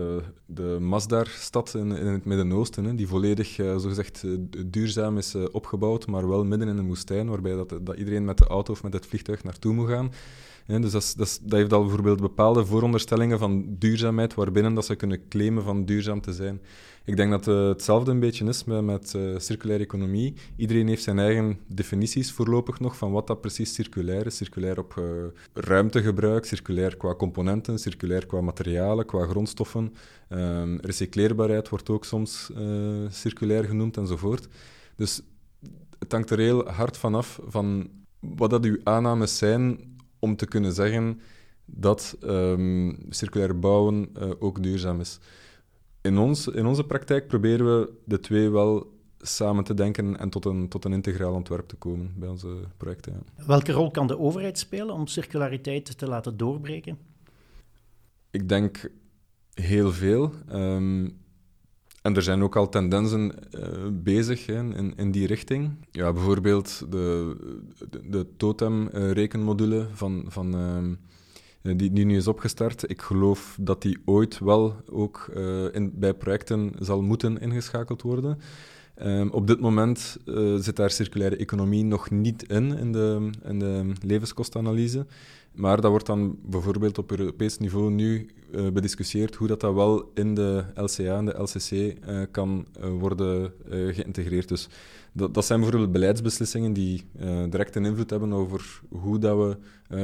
de 0.46 0.78
Masdar-stad 0.80 1.74
in, 1.74 1.92
in, 1.92 2.06
het 2.06 2.26
Midden-Oosten, 2.26 2.96
die 2.96 3.08
volledig 3.08 3.58
uh, 3.58 3.78
zogezegd 3.78 4.24
uh, 4.24 4.38
duurzaam 4.66 5.18
is 5.18 5.36
opgebouwd, 5.52 6.08
maar 6.08 6.28
wel 6.28 6.46
midden 6.46 6.68
in 6.68 6.78
een 6.78 6.88
woestijn, 6.88 7.30
waarbij 7.30 7.56
dat, 7.56 7.80
dat 7.82 7.98
iedereen 7.98 8.26
met 8.26 8.38
de 8.38 8.48
auto 8.48 8.74
of 8.74 8.84
met 8.84 8.94
het 8.94 9.06
vliegtuig 9.06 9.44
naartoe 9.44 9.74
moet 9.74 9.90
gaan. 9.90 10.12
Dus 10.66 10.92
dat, 10.92 11.14
dat, 11.18 11.40
heeft 11.60 11.74
al 11.74 11.82
bijvoorbeeld 11.82 12.22
bepaalde 12.22 12.66
vooronderstellingen 12.66 13.40
van 13.40 13.76
duurzaamheid, 13.78 14.34
waarbinnen 14.34 14.74
dat 14.74 14.86
ze 14.86 14.96
kunnen 14.96 15.28
claimen 15.28 15.64
van 15.64 15.86
duurzaam 15.86 16.22
te 16.22 16.34
zijn. 16.34 16.62
Ik 17.06 17.16
denk 17.16 17.32
dat 17.32 17.48
uh, 17.48 17.68
hetzelfde 17.68 18.12
een 18.12 18.20
beetje 18.20 18.46
is 18.46 18.64
met, 18.64 18.84
met 18.84 19.14
uh, 19.16 19.40
circulaire 19.40 19.84
economie. 19.84 20.34
Iedereen 20.56 20.88
heeft 20.88 21.04
zijn 21.04 21.20
eigen 21.20 21.60
definities 21.68 22.32
voorlopig 22.32 22.80
nog 22.80 22.98
van 22.98 23.12
wat 23.12 23.28
dat 23.28 23.42
precies 23.42 23.74
circulair 23.74 24.26
is. 24.26 24.38
Circulair 24.38 24.80
op 24.80 24.96
uh, 25.00 25.06
ruimtegebruik, 25.54 26.46
circulair 26.46 26.98
qua 26.98 27.16
componenten, 27.16 27.80
circulair 27.80 28.26
qua 28.26 28.42
materialen, 28.42 29.06
qua 29.06 29.26
grondstoffen. 29.26 29.94
Ehm, 30.30 30.76
recycleerbaarheid 30.82 31.70
wordt 31.70 31.90
ook 31.90 32.06
soms 32.06 32.52
circulair 33.10 33.64
genoemd 33.64 33.98
enzovoort. 33.98 34.48
Dus 34.96 35.22
het 36.00 36.12
hangt 36.12 36.30
er 36.30 36.40
heel 36.40 36.68
hard 36.68 36.98
vanaf 36.98 37.40
van 37.48 37.90
wat 38.20 38.50
dat 38.50 38.66
uw 38.66 38.78
aannames 38.84 39.38
zijn 39.38 39.93
om 40.24 40.36
te 40.36 40.46
kunnen 40.46 40.74
zeggen 40.74 41.20
dat 41.66 42.18
um, 42.24 42.98
circulair 43.10 43.60
bouwen 43.60 44.10
uh, 44.18 44.32
ook 44.40 44.64
duurzaam 44.64 45.00
is. 45.00 45.20
In, 46.02 46.18
ons, 46.18 46.48
in 46.48 46.66
onze 46.66 46.86
praktijk 46.86 47.28
proberen 47.28 47.66
we 47.66 47.94
de 48.06 48.20
twee 48.20 48.50
wel 48.50 48.92
samen 49.20 49.64
te 49.64 49.74
denken 49.74 50.20
en 50.20 50.30
tot 50.30 50.46
een, 50.46 50.70
tot 50.70 50.86
een 50.86 50.94
integraal 50.94 51.34
ontwerp 51.34 51.68
te 51.68 51.76
komen 51.76 52.14
bij 52.16 52.30
onze 52.30 52.48
projecten. 52.78 53.14
Ja. 53.14 53.46
Welke 53.46 53.72
rol 53.72 53.92
kan 53.92 54.08
de 54.08 54.20
overheid 54.20 54.58
spelen 54.58 54.94
om 54.94 55.08
circulariteit 55.08 55.98
te 55.98 56.08
laten 56.08 56.38
doorbreken? 56.38 56.98
Ik 58.32 58.50
denk 58.50 58.92
heel 59.54 59.92
veel. 59.92 60.32
Um, 60.52 61.22
en 62.04 62.16
er 62.16 62.22
zijn 62.22 62.44
ook 62.44 62.56
al 62.56 62.70
tendensen 62.70 63.32
uh, 63.52 63.64
bezig 63.92 64.48
in, 64.48 64.94
in 64.96 65.12
die 65.12 65.28
richting. 65.28 65.72
Ja, 65.92 66.14
bijvoorbeeld 66.14 66.86
de, 66.90 67.36
de, 67.90 68.10
de 68.10 68.28
totem-rekenmodule 68.38 69.88
van, 69.94 70.26
van, 70.28 70.56
uh, 71.62 71.76
die, 71.78 71.94
die 71.94 72.06
nu 72.06 72.16
is 72.16 72.28
opgestart. 72.28 72.90
Ik 72.90 73.02
geloof 73.02 73.58
dat 73.60 73.82
die 73.82 73.98
ooit 74.06 74.40
wel 74.40 74.76
ook 74.92 75.32
in, 75.72 75.92
bij 75.96 76.14
projecten 76.14 76.72
zal 76.80 77.02
moeten 77.02 77.40
ingeschakeld 77.40 78.02
worden. 78.02 78.38
Um, 79.02 79.30
op 79.30 79.48
dit 79.48 79.60
moment 79.60 80.18
zit 80.58 80.76
daar 80.76 80.92
circulaire 80.92 81.36
economie 81.36 81.84
nog 81.84 82.10
niet 82.10 82.44
in, 82.44 82.78
in 82.78 82.92
de, 82.92 83.30
in 83.44 83.60
de 83.60 83.92
levenskostenanalyse. 84.06 85.06
Maar 85.54 85.82
dat 85.82 85.92
wordt 85.92 86.06
dan 86.06 86.38
bijvoorbeeld 86.42 86.98
op 86.98 87.12
Europees 87.12 87.58
niveau 87.58 87.92
nu 87.92 88.30
uh, 88.52 88.70
bediscussieerd 88.72 89.36
hoe 89.36 89.48
dat, 89.48 89.60
dat 89.60 89.74
wel 89.74 90.12
in 90.14 90.36
de 90.36 90.64
LCA 90.76 91.18
en 91.18 91.26
de 91.26 91.42
LCC 91.42 91.72
eh, 91.72 92.22
kan 92.32 92.66
uh, 92.80 92.90
worden 93.00 93.54
geïntegreerd. 93.68 94.48
Dus 94.48 94.68
dat, 95.12 95.34
dat, 95.34 95.46
zijn 95.46 95.60
bijvoorbeeld 95.60 95.92
beleidsbeslissingen 95.92 96.74
die 96.74 97.06
direct 97.50 97.76
een 97.76 97.86
invloed 97.86 98.10
hebben 98.10 98.34
over 98.34 98.82
hoe 98.90 99.20
dat 99.20 99.38
we 99.38 99.58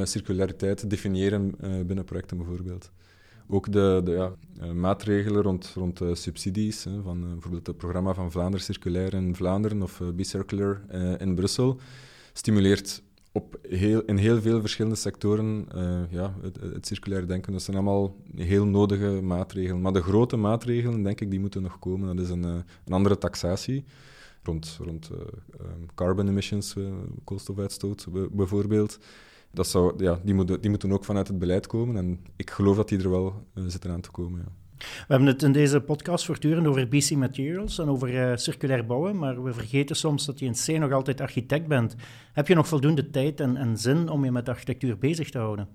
circulariteit 0.04 0.90
definiëren 0.90 1.54
binnen 1.86 2.04
projecten 2.04 2.36
bijvoorbeeld. 2.36 2.90
Ook 3.48 3.72
de, 3.72 4.00
de 4.04 4.10
ja, 4.10 4.72
maatregelen 4.72 5.42
rond, 5.42 5.72
rond 5.74 6.00
subsidies, 6.12 6.84
hè, 6.84 7.02
van 7.02 7.20
bijvoorbeeld 7.20 7.66
het 7.66 7.76
programma 7.76 8.14
van 8.14 8.30
Vlaanderen 8.30 8.64
Circulair 8.64 9.14
in 9.14 9.34
Vlaanderen 9.34 9.82
of 9.82 10.02
Be 10.14 10.24
Circular 10.24 10.80
in 11.18 11.34
Brussel, 11.34 11.80
stimuleert 12.32 13.02
op 13.32 13.58
heel, 13.68 14.02
in 14.02 14.16
heel 14.16 14.40
veel 14.40 14.60
verschillende 14.60 14.96
sectoren 14.96 15.66
uh, 15.74 16.00
ja, 16.10 16.34
het, 16.42 16.60
het, 16.60 16.86
circulair 16.86 17.26
denken. 17.26 17.52
Dat 17.52 17.62
zijn 17.62 17.76
allemaal 17.76 18.16
heel 18.36 18.64
nodige 18.64 19.20
maatregelen. 19.22 19.80
Maar 19.80 19.92
de 19.92 20.02
grote 20.02 20.36
maatregelen, 20.36 21.02
denk 21.02 21.20
ik, 21.20 21.30
die 21.30 21.40
moeten 21.40 21.62
nog 21.62 21.78
komen. 21.78 22.16
Dat 22.16 22.24
is 22.24 22.30
een, 22.30 22.44
uh, 22.44 22.54
een 22.84 22.92
andere 22.92 23.18
taxatie 23.18 23.84
rond, 24.42 24.78
rond 24.82 25.10
uh, 25.12 25.18
um, 25.60 25.86
carbon 25.94 26.28
emissions, 26.28 26.76
koolstofuitstoot 27.24 28.06
bijvoorbeeld. 28.30 28.98
Dat 29.52 29.66
zou, 29.66 30.04
ja, 30.04 30.20
die, 30.24 30.34
moeten, 30.34 30.60
die 30.60 30.70
moeten 30.70 30.92
ook 30.92 31.04
vanuit 31.04 31.28
het 31.28 31.38
beleid 31.38 31.66
komen. 31.66 31.96
En 31.96 32.20
ik 32.36 32.50
geloof 32.50 32.76
dat 32.76 32.88
die 32.88 32.98
er 32.98 33.10
wel 33.10 33.46
zitten 33.66 33.90
aan 33.90 34.00
te 34.00 34.10
komen. 34.10 34.40
Ja. 34.40 34.59
We 34.80 35.06
hebben 35.06 35.28
het 35.28 35.42
in 35.42 35.52
deze 35.52 35.80
podcast 35.80 36.24
voortdurend 36.24 36.66
over 36.66 36.88
BC 36.88 37.10
Materials 37.10 37.78
en 37.78 37.88
over 37.88 38.14
uh, 38.14 38.36
circulair 38.36 38.86
bouwen, 38.86 39.18
maar 39.18 39.42
we 39.42 39.52
vergeten 39.52 39.96
soms 39.96 40.26
dat 40.26 40.38
je 40.38 40.46
in 40.46 40.52
C 40.52 40.78
nog 40.78 40.92
altijd 40.92 41.20
architect 41.20 41.66
bent. 41.66 41.94
Heb 42.32 42.48
je 42.48 42.54
nog 42.54 42.68
voldoende 42.68 43.10
tijd 43.10 43.40
en, 43.40 43.56
en 43.56 43.76
zin 43.76 44.08
om 44.08 44.24
je 44.24 44.30
met 44.30 44.48
architectuur 44.48 44.98
bezig 44.98 45.30
te 45.30 45.38
houden? 45.38 45.68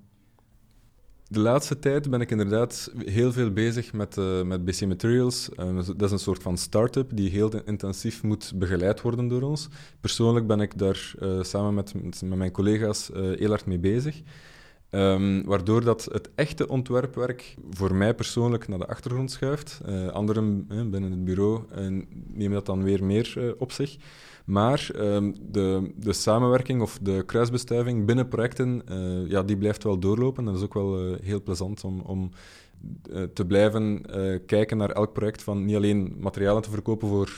De 1.27 1.39
laatste 1.39 1.79
tijd 1.79 2.09
ben 2.09 2.21
ik 2.21 2.31
inderdaad 2.31 2.91
heel 2.97 3.31
veel 3.31 3.51
bezig 3.51 3.93
met, 3.93 4.17
uh, 4.17 4.41
met 4.41 4.65
BC 4.65 4.85
Materials. 4.85 5.49
Dat 5.85 6.01
is 6.01 6.11
een 6.11 6.19
soort 6.19 6.41
van 6.41 6.57
start-up 6.57 7.11
die 7.13 7.29
heel 7.29 7.51
intensief 7.65 8.23
moet 8.23 8.53
begeleid 8.55 9.01
worden 9.01 9.27
door 9.27 9.41
ons. 9.41 9.67
Persoonlijk 9.99 10.47
ben 10.47 10.59
ik 10.59 10.77
daar 10.77 11.13
uh, 11.19 11.43
samen 11.43 11.73
met, 11.73 11.93
met 12.03 12.37
mijn 12.37 12.51
collega's 12.51 13.09
heel 13.13 13.49
hard 13.49 13.65
mee 13.65 13.79
bezig. 13.79 14.21
Um, 14.95 15.43
waardoor 15.45 15.83
dat 15.83 16.07
het 16.11 16.29
echte 16.35 16.67
ontwerpwerk 16.67 17.55
voor 17.69 17.95
mij 17.95 18.15
persoonlijk 18.15 18.67
naar 18.67 18.79
de 18.79 18.87
achtergrond 18.87 19.31
schuift. 19.31 19.81
Uh, 19.89 20.07
anderen 20.07 20.67
binnen 20.67 21.11
het 21.11 21.23
bureau 21.23 21.63
uh, 21.71 22.03
nemen 22.27 22.51
dat 22.51 22.65
dan 22.65 22.83
weer 22.83 23.03
meer 23.03 23.55
op 23.57 23.71
zich. 23.71 23.97
Maar 24.45 24.89
ehm, 24.95 25.33
de, 25.41 25.91
de 25.95 26.13
samenwerking 26.13 26.81
of 26.81 26.99
de 27.01 27.23
kruisbestuiving 27.25 28.05
binnen 28.05 28.27
projecten, 28.27 28.81
ja, 29.27 29.43
die 29.43 29.57
blijft 29.57 29.83
wel 29.83 29.99
doorlopen. 29.99 30.45
Dat 30.45 30.55
is 30.55 30.61
ook 30.61 30.73
wel 30.73 31.15
heel 31.21 31.41
plezant 31.43 31.83
om, 31.83 31.99
om 31.99 32.29
te 33.33 33.45
blijven 33.45 34.05
kijken 34.45 34.77
naar 34.77 34.89
elk 34.89 35.13
project 35.13 35.43
van 35.43 35.65
niet 35.65 35.75
alleen 35.75 36.15
materialen 36.19 36.61
te 36.61 36.69
verkopen 36.69 37.07
voor, 37.07 37.29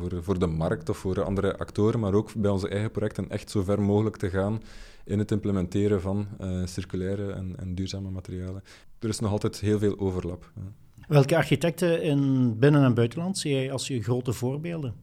voor, 0.00 0.22
voor 0.22 0.38
de 0.38 0.46
markt 0.46 0.88
of 0.88 0.96
voor 0.96 1.22
andere 1.22 1.58
actoren, 1.58 2.00
maar 2.00 2.14
ook 2.14 2.34
bij 2.34 2.50
onze 2.50 2.68
eigen 2.68 2.90
projecten 2.90 3.30
echt 3.30 3.50
zo 3.50 3.62
ver 3.62 3.82
mogelijk 3.82 4.16
te 4.16 4.30
gaan 4.30 4.60
in 5.04 5.18
het 5.18 5.30
implementeren 5.30 6.00
van 6.00 6.26
uh, 6.40 6.66
circulaire 6.66 7.32
en, 7.32 7.54
en, 7.56 7.74
duurzame 7.74 8.10
materialen. 8.10 8.62
Er 8.98 9.08
is 9.08 9.18
nog 9.18 9.30
altijd 9.30 9.60
heel 9.60 9.78
veel 9.78 9.98
overlap. 9.98 10.52
Ja. 10.56 10.62
Welke 11.08 11.36
architecten 11.36 12.02
in 12.02 12.54
binnen- 12.58 12.84
en 12.84 12.94
buitenland 12.94 13.38
zie 13.38 13.52
jij 13.52 13.72
als 13.72 13.86
je 13.86 14.02
grote 14.02 14.32
voorbeelden? 14.32 14.94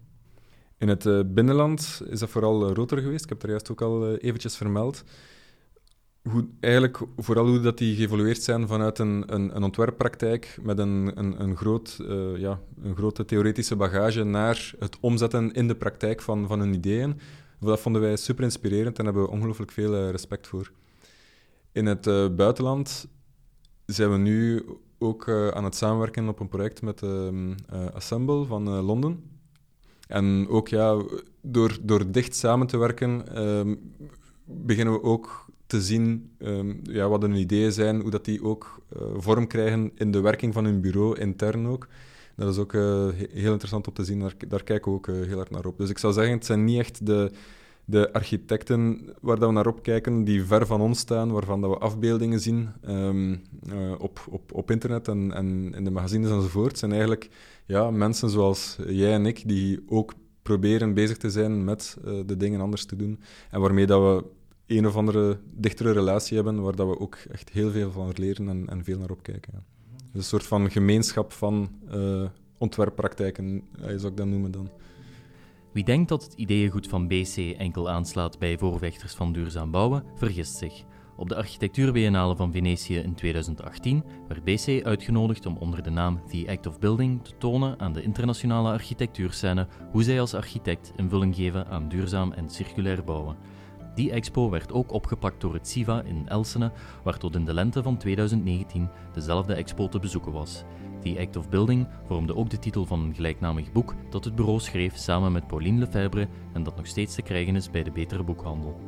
In 0.77 0.87
het 0.87 1.05
uh, 1.05 1.19
binnenland 1.25 2.01
is 2.09 2.19
dat 2.19 2.29
vooral 2.29 2.69
uh, 2.69 2.73
Rotor 2.75 2.97
geweest. 2.97 3.23
Ik 3.23 3.29
heb 3.29 3.43
er 3.43 3.49
juist 3.49 3.71
ook 3.71 3.81
al 3.81 4.15
eventjes 4.15 4.55
vermeld. 4.55 5.03
Hoe, 6.29 6.47
eigenlijk 6.59 6.99
vooral 7.17 7.47
hoe 7.47 7.59
dat 7.59 7.77
die 7.77 7.95
geëvolueerd 7.95 8.43
zijn 8.43 8.67
vanuit 8.67 8.99
een, 8.99 9.23
een, 9.27 9.55
een 9.55 9.63
ontwerppraktijk 9.63 10.57
met 10.61 10.79
een, 10.79 11.11
een, 11.15 11.41
een, 11.41 11.57
groot, 11.57 11.99
ja, 12.37 12.59
een 12.83 12.95
grote 12.95 13.25
theoretische 13.25 13.75
bagage 13.75 14.23
naar 14.23 14.73
het 14.79 14.97
omzetten 14.99 15.51
in 15.51 15.67
de 15.67 15.75
praktijk 15.75 16.21
van, 16.21 16.47
van 16.47 16.59
hun 16.59 16.73
ideeën. 16.73 17.19
Dat 17.69 17.79
vonden 17.79 18.01
wij 18.01 18.15
super 18.15 18.43
inspirerend 18.43 18.99
en 18.99 19.05
hebben 19.05 19.23
we 19.23 19.29
ongelooflijk 19.29 19.71
veel 19.71 19.95
eh, 19.95 20.09
respect 20.09 20.47
voor. 20.47 20.71
In 21.71 21.85
het 21.85 22.07
uh, 22.07 22.27
buitenland 22.29 23.07
zijn 23.85 24.11
we 24.11 24.17
nu 24.17 24.65
ook 24.97 25.27
uh, 25.27 25.47
aan 25.47 25.63
het 25.63 25.75
samenwerken 25.75 26.27
op 26.27 26.39
een 26.39 26.49
project 26.49 26.81
met 26.81 27.01
uh, 27.01 27.29
Assemble 27.93 28.45
van 28.45 28.69
Londen. 28.69 29.23
En 30.07 30.47
ook 30.49 30.67
ja, 30.67 31.01
door, 31.41 31.77
door 31.81 32.11
dicht 32.11 32.35
samen 32.35 32.67
te 32.67 32.77
werken, 32.77 33.35
ehm, 33.35 33.75
beginnen 34.45 34.93
we 34.93 35.03
ook 35.03 35.45
te 35.67 35.81
zien 35.81 36.31
um, 36.37 36.79
ja, 36.83 37.09
wat 37.09 37.21
hun 37.21 37.35
ideeën 37.35 37.71
zijn, 37.71 38.01
hoe 38.01 38.11
dat 38.11 38.25
die 38.25 38.43
ook 38.43 38.81
vorm 39.15 39.47
krijgen 39.47 39.91
in 39.95 40.11
de 40.11 40.21
werking 40.21 40.53
van 40.53 40.65
hun 40.65 40.81
bureau, 40.81 41.19
intern 41.19 41.67
ook. 41.67 41.87
Dat 42.41 42.53
is 42.53 42.59
ook 42.59 42.73
uh, 42.73 43.07
heel 43.31 43.51
interessant 43.51 43.87
om 43.87 43.93
te 43.93 44.03
zien. 44.03 44.19
Daar, 44.19 44.33
daar 44.47 44.63
kijken 44.63 44.91
we 44.91 44.97
ook 44.97 45.07
uh, 45.07 45.25
heel 45.27 45.35
hard 45.35 45.49
naar 45.49 45.65
op. 45.65 45.77
Dus 45.77 45.89
ik 45.89 45.97
zou 45.97 46.13
zeggen, 46.13 46.33
het 46.33 46.45
zijn 46.45 46.63
niet 46.63 46.79
echt 46.79 47.05
de, 47.05 47.31
de 47.85 48.13
architecten 48.13 49.09
waar 49.21 49.39
dat 49.39 49.47
we 49.47 49.55
naar 49.55 49.67
opkijken, 49.67 50.23
die 50.23 50.43
ver 50.43 50.65
van 50.65 50.81
ons 50.81 50.99
staan, 50.99 51.31
waarvan 51.31 51.61
dat 51.61 51.69
we 51.69 51.77
afbeeldingen 51.77 52.39
zien 52.39 52.69
um, 52.87 53.41
uh, 53.73 53.91
op, 53.97 54.25
op, 54.29 54.53
op 54.53 54.71
internet 54.71 55.07
en, 55.07 55.31
en 55.31 55.73
in 55.73 55.83
de 55.83 55.91
magazines 55.91 56.29
enzovoort. 56.29 56.67
Het 56.67 56.79
zijn 56.79 56.91
eigenlijk 56.91 57.29
ja, 57.65 57.91
mensen 57.91 58.29
zoals 58.29 58.77
jij 58.87 59.13
en 59.13 59.25
ik, 59.25 59.47
die 59.47 59.83
ook 59.87 60.13
proberen 60.41 60.93
bezig 60.93 61.17
te 61.17 61.29
zijn 61.29 61.63
met 61.63 61.97
de 62.25 62.37
dingen 62.37 62.61
anders 62.61 62.85
te 62.85 62.95
doen. 62.95 63.19
En 63.51 63.61
waarmee 63.61 63.85
dat 63.85 64.01
we 64.01 64.25
een 64.75 64.87
of 64.87 64.95
andere 64.95 65.39
dichtere 65.53 65.91
relatie 65.91 66.35
hebben, 66.35 66.61
waar 66.61 66.75
dat 66.75 66.87
we 66.87 66.99
ook 66.99 67.15
echt 67.31 67.49
heel 67.49 67.71
veel 67.71 67.91
van 67.91 68.11
leren 68.15 68.49
en, 68.49 68.69
en 68.69 68.83
veel 68.83 68.97
naar 68.97 69.09
opkijken. 69.09 69.53
Ja 69.55 69.63
een 70.13 70.23
soort 70.23 70.43
van 70.43 70.71
gemeenschap 70.71 71.31
van 71.31 71.69
uh, 71.93 72.23
ontwerppraktijken, 72.57 73.63
uh, 73.79 73.85
zou 73.85 74.07
ik 74.07 74.17
dat 74.17 74.27
noemen 74.27 74.51
dan. 74.51 74.69
Wie 75.71 75.83
denkt 75.83 76.09
dat 76.09 76.23
het 76.23 76.33
ideeëngoed 76.33 76.87
van 76.87 77.07
BC 77.07 77.55
enkel 77.57 77.89
aanslaat 77.89 78.39
bij 78.39 78.57
voorvechters 78.57 79.13
van 79.13 79.33
duurzaam 79.33 79.71
bouwen, 79.71 80.03
vergist 80.15 80.55
zich. 80.57 80.83
Op 81.17 81.29
de 81.29 81.35
Architectuurbiennale 81.35 82.35
van 82.35 82.51
Venetië 82.51 82.97
in 82.97 83.15
2018 83.15 84.03
werd 84.27 84.43
BC 84.43 84.85
uitgenodigd 84.85 85.45
om 85.45 85.57
onder 85.57 85.83
de 85.83 85.89
naam 85.89 86.21
The 86.27 86.45
Act 86.49 86.67
of 86.67 86.79
Building 86.79 87.23
te 87.23 87.37
tonen 87.37 87.79
aan 87.79 87.93
de 87.93 88.01
internationale 88.01 88.71
architectuurscène 88.71 89.67
hoe 89.91 90.03
zij 90.03 90.19
als 90.19 90.33
architect 90.33 90.91
invulling 90.95 91.35
geven 91.35 91.67
aan 91.67 91.89
duurzaam 91.89 92.31
en 92.31 92.49
circulair 92.49 93.03
bouwen. 93.03 93.37
Die 93.95 94.11
expo 94.11 94.49
werd 94.49 94.71
ook 94.71 94.91
opgepakt 94.91 95.41
door 95.41 95.53
het 95.53 95.67
SIVA 95.67 96.01
in 96.01 96.27
Elsene, 96.27 96.71
waar 97.03 97.17
tot 97.17 97.35
in 97.35 97.45
de 97.45 97.53
lente 97.53 97.83
van 97.83 97.97
2019 97.97 98.89
dezelfde 99.13 99.53
expo 99.53 99.87
te 99.87 99.99
bezoeken 99.99 100.31
was. 100.31 100.63
The 101.03 101.19
Act 101.19 101.35
of 101.35 101.49
Building 101.49 101.87
vormde 102.07 102.35
ook 102.35 102.49
de 102.49 102.59
titel 102.59 102.85
van 102.85 102.99
een 102.99 103.15
gelijknamig 103.15 103.71
boek 103.71 103.95
dat 104.09 104.25
het 104.25 104.35
bureau 104.35 104.59
schreef 104.59 104.97
samen 104.97 105.31
met 105.31 105.47
Pauline 105.47 105.79
Lefebvre 105.79 106.27
en 106.53 106.63
dat 106.63 106.75
nog 106.75 106.87
steeds 106.87 107.15
te 107.15 107.21
krijgen 107.21 107.55
is 107.55 107.69
bij 107.69 107.83
de 107.83 107.91
Betere 107.91 108.23
Boekhandel. 108.23 108.79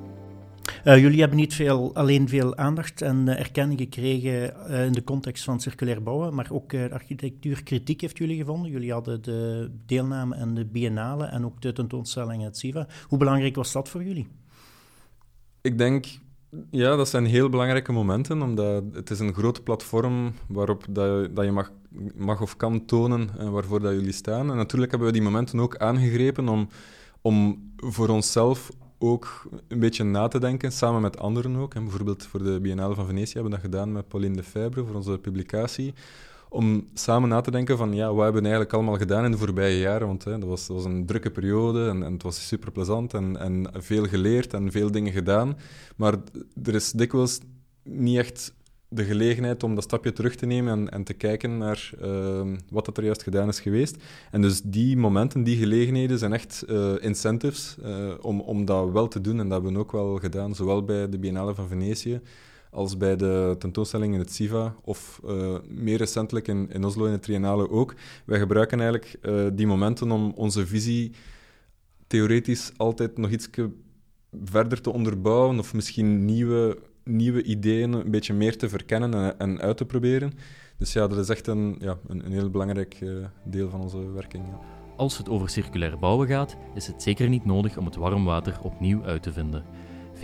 Uh, 0.85 0.99
jullie 0.99 1.19
hebben 1.19 1.37
niet 1.37 1.53
veel, 1.53 1.95
alleen 1.95 2.29
veel 2.29 2.57
aandacht 2.57 3.01
en 3.01 3.27
uh, 3.27 3.39
erkenning 3.39 3.79
gekregen 3.79 4.53
uh, 4.69 4.85
in 4.85 4.91
de 4.91 5.03
context 5.03 5.43
van 5.43 5.59
circulair 5.59 6.03
bouwen, 6.03 6.35
maar 6.35 6.47
ook 6.51 6.73
architectuurkritiek 6.73 8.01
heeft 8.01 8.17
jullie 8.17 8.37
gevonden. 8.37 8.71
Jullie 8.71 8.91
hadden 8.91 9.21
de 9.21 9.71
deelname 9.85 10.35
en 10.35 10.53
de 10.53 10.65
biennale 10.65 11.25
en 11.25 11.45
ook 11.45 11.61
de 11.61 11.73
tentoonstelling 11.73 12.39
in 12.39 12.47
het 12.47 12.57
SIVA. 12.57 12.87
Hoe 13.07 13.19
belangrijk 13.19 13.55
was 13.55 13.71
dat 13.71 13.89
voor 13.89 14.03
jullie? 14.03 14.27
Ik 15.63 15.77
denk, 15.77 16.05
ja, 16.71 16.95
dat 16.95 17.09
zijn 17.09 17.25
heel 17.25 17.49
belangrijke 17.49 17.91
momenten, 17.91 18.41
omdat 18.41 18.83
het 18.93 19.09
is 19.09 19.19
een 19.19 19.33
groot 19.33 19.63
platform 19.63 20.33
waarop 20.47 20.85
dat 20.89 21.05
je, 21.05 21.29
dat 21.33 21.45
je 21.45 21.51
mag, 21.51 21.71
mag 22.15 22.41
of 22.41 22.57
kan 22.57 22.85
tonen 22.85 23.51
waarvoor 23.51 23.81
dat 23.81 23.93
jullie 23.93 24.11
staan. 24.11 24.51
En 24.51 24.55
natuurlijk 24.55 24.91
hebben 24.91 25.09
we 25.09 25.13
die 25.13 25.23
momenten 25.23 25.59
ook 25.59 25.77
aangegrepen 25.77 26.47
om, 26.49 26.69
om 27.21 27.71
voor 27.77 28.09
onszelf 28.09 28.69
ook 28.99 29.49
een 29.67 29.79
beetje 29.79 30.03
na 30.03 30.27
te 30.27 30.39
denken, 30.39 30.71
samen 30.71 31.01
met 31.01 31.19
anderen 31.19 31.55
ook. 31.55 31.73
En 31.73 31.83
bijvoorbeeld 31.83 32.25
voor 32.25 32.43
de 32.43 32.59
Biennale 32.59 32.95
van 32.95 33.05
Venetië 33.05 33.33
hebben 33.33 33.51
we 33.51 33.57
dat 33.57 33.65
gedaan 33.65 33.91
met 33.91 34.07
Pauline 34.07 34.35
Lefebvre 34.35 34.85
voor 34.85 34.95
onze 34.95 35.17
publicatie. 35.17 35.93
Om 36.53 36.87
samen 36.93 37.29
na 37.29 37.41
te 37.41 37.51
denken 37.51 37.77
van, 37.77 37.93
ja, 37.93 38.13
wat 38.13 38.23
hebben 38.23 38.41
we 38.41 38.47
eigenlijk 38.47 38.73
allemaal 38.73 38.97
gedaan 38.97 39.25
in 39.25 39.31
de 39.31 39.37
voorbije 39.37 39.79
jaren? 39.79 40.07
Want 40.07 40.23
hè, 40.23 40.37
dat, 40.37 40.49
was, 40.49 40.67
was 40.67 40.85
een 40.85 41.05
drukke 41.05 41.31
periode 41.31 41.89
en, 41.89 42.03
en 42.03 42.13
het 42.13 42.23
was 42.23 42.47
super 42.47 42.71
plezant 42.71 43.13
en, 43.13 43.37
en 43.39 43.69
veel 43.73 44.05
geleerd 44.05 44.53
en 44.53 44.71
veel 44.71 44.91
dingen 44.91 45.11
gedaan. 45.11 45.57
Maar 45.95 46.13
er 46.63 46.75
is 46.75 46.91
dikwijls 46.91 47.39
niet 47.83 48.17
echt 48.17 48.53
de 48.87 49.03
gelegenheid 49.03 49.63
om 49.63 49.75
dat 49.75 49.83
stapje 49.83 50.11
terug 50.11 50.35
te 50.35 50.45
nemen 50.45 50.73
en, 50.73 50.89
en 50.89 51.03
te 51.03 51.13
kijken 51.13 51.57
naar 51.57 51.91
uh, 52.03 52.41
wat 52.69 52.85
dat 52.85 52.97
er 52.97 53.03
juist 53.03 53.23
gedaan 53.23 53.47
is 53.47 53.59
geweest. 53.59 53.97
En 54.31 54.41
dus 54.41 54.61
die 54.61 54.97
momenten, 54.97 55.43
die 55.43 55.57
gelegenheden 55.57 56.19
zijn 56.19 56.33
echt 56.33 56.63
uh, 56.67 56.93
incentives 56.99 57.75
uh, 57.85 58.13
om, 58.21 58.41
om 58.41 58.65
dat 58.65 58.91
wel 58.91 59.07
te 59.07 59.21
doen. 59.21 59.39
En 59.39 59.43
dat 59.43 59.51
hebben 59.53 59.73
we 59.73 59.79
ook 59.79 59.91
wel 59.91 60.17
gedaan, 60.17 60.55
zowel 60.55 60.83
bij 60.83 61.09
de 61.09 61.19
Biennale 61.19 61.55
van 61.55 61.67
Venetië 61.67 62.21
als 62.73 62.97
bij 62.97 63.15
de 63.15 63.55
tentoonstelling 63.59 64.13
in 64.13 64.19
het 64.19 64.33
SIVA, 64.33 64.75
of 64.81 65.21
uh, 65.25 65.57
meer 65.67 65.97
recentelijk 65.97 66.47
in, 66.47 66.69
in 66.71 66.83
Oslo 66.83 67.05
in 67.05 67.11
het 67.11 67.21
Triennale 67.21 67.69
ook. 67.69 67.93
Wij 68.25 68.39
gebruiken 68.39 68.79
eigenlijk 68.79 69.19
die 69.57 69.67
momenten 69.67 70.11
om 70.11 70.31
onze 70.35 70.67
visie 70.67 71.11
theoretisch 72.07 72.71
altijd 72.77 73.17
nog 73.17 73.29
iets 73.29 73.49
verder 74.43 74.81
te 74.81 74.91
onderbouwen, 74.91 75.59
of 75.59 75.73
misschien 75.73 76.25
nieuwe 76.25 76.77
nieuwe 77.03 77.43
ideeën 77.43 77.93
een 77.93 78.11
beetje 78.11 78.33
meer 78.33 78.57
te 78.57 78.69
verkennen 78.69 79.39
en, 79.39 79.61
uit 79.61 79.77
te 79.77 79.85
proberen. 79.85 80.33
Dus 80.77 80.93
ja, 80.93 81.07
dat 81.07 81.17
is 81.17 81.29
echt 81.29 81.47
een, 81.47 81.75
ja, 81.79 81.97
een, 82.07 82.31
heel 82.31 82.49
belangrijk 82.49 82.99
uh, 83.01 83.25
deel 83.43 83.69
van 83.69 83.81
onze 83.81 84.11
werking. 84.11 84.43
Ja. 84.47 84.59
Als 84.95 85.17
het 85.17 85.29
over 85.29 85.49
circulair 85.49 85.99
bouwen 85.99 86.27
gaat, 86.27 86.57
is 86.75 86.87
het 86.87 87.01
zeker 87.01 87.29
niet 87.29 87.45
nodig 87.45 87.77
om 87.77 87.85
het 87.85 87.95
warm 87.95 88.25
water 88.25 88.59
opnieuw 88.61 89.03
uit 89.03 89.23
te 89.23 89.33
vinden. 89.33 89.63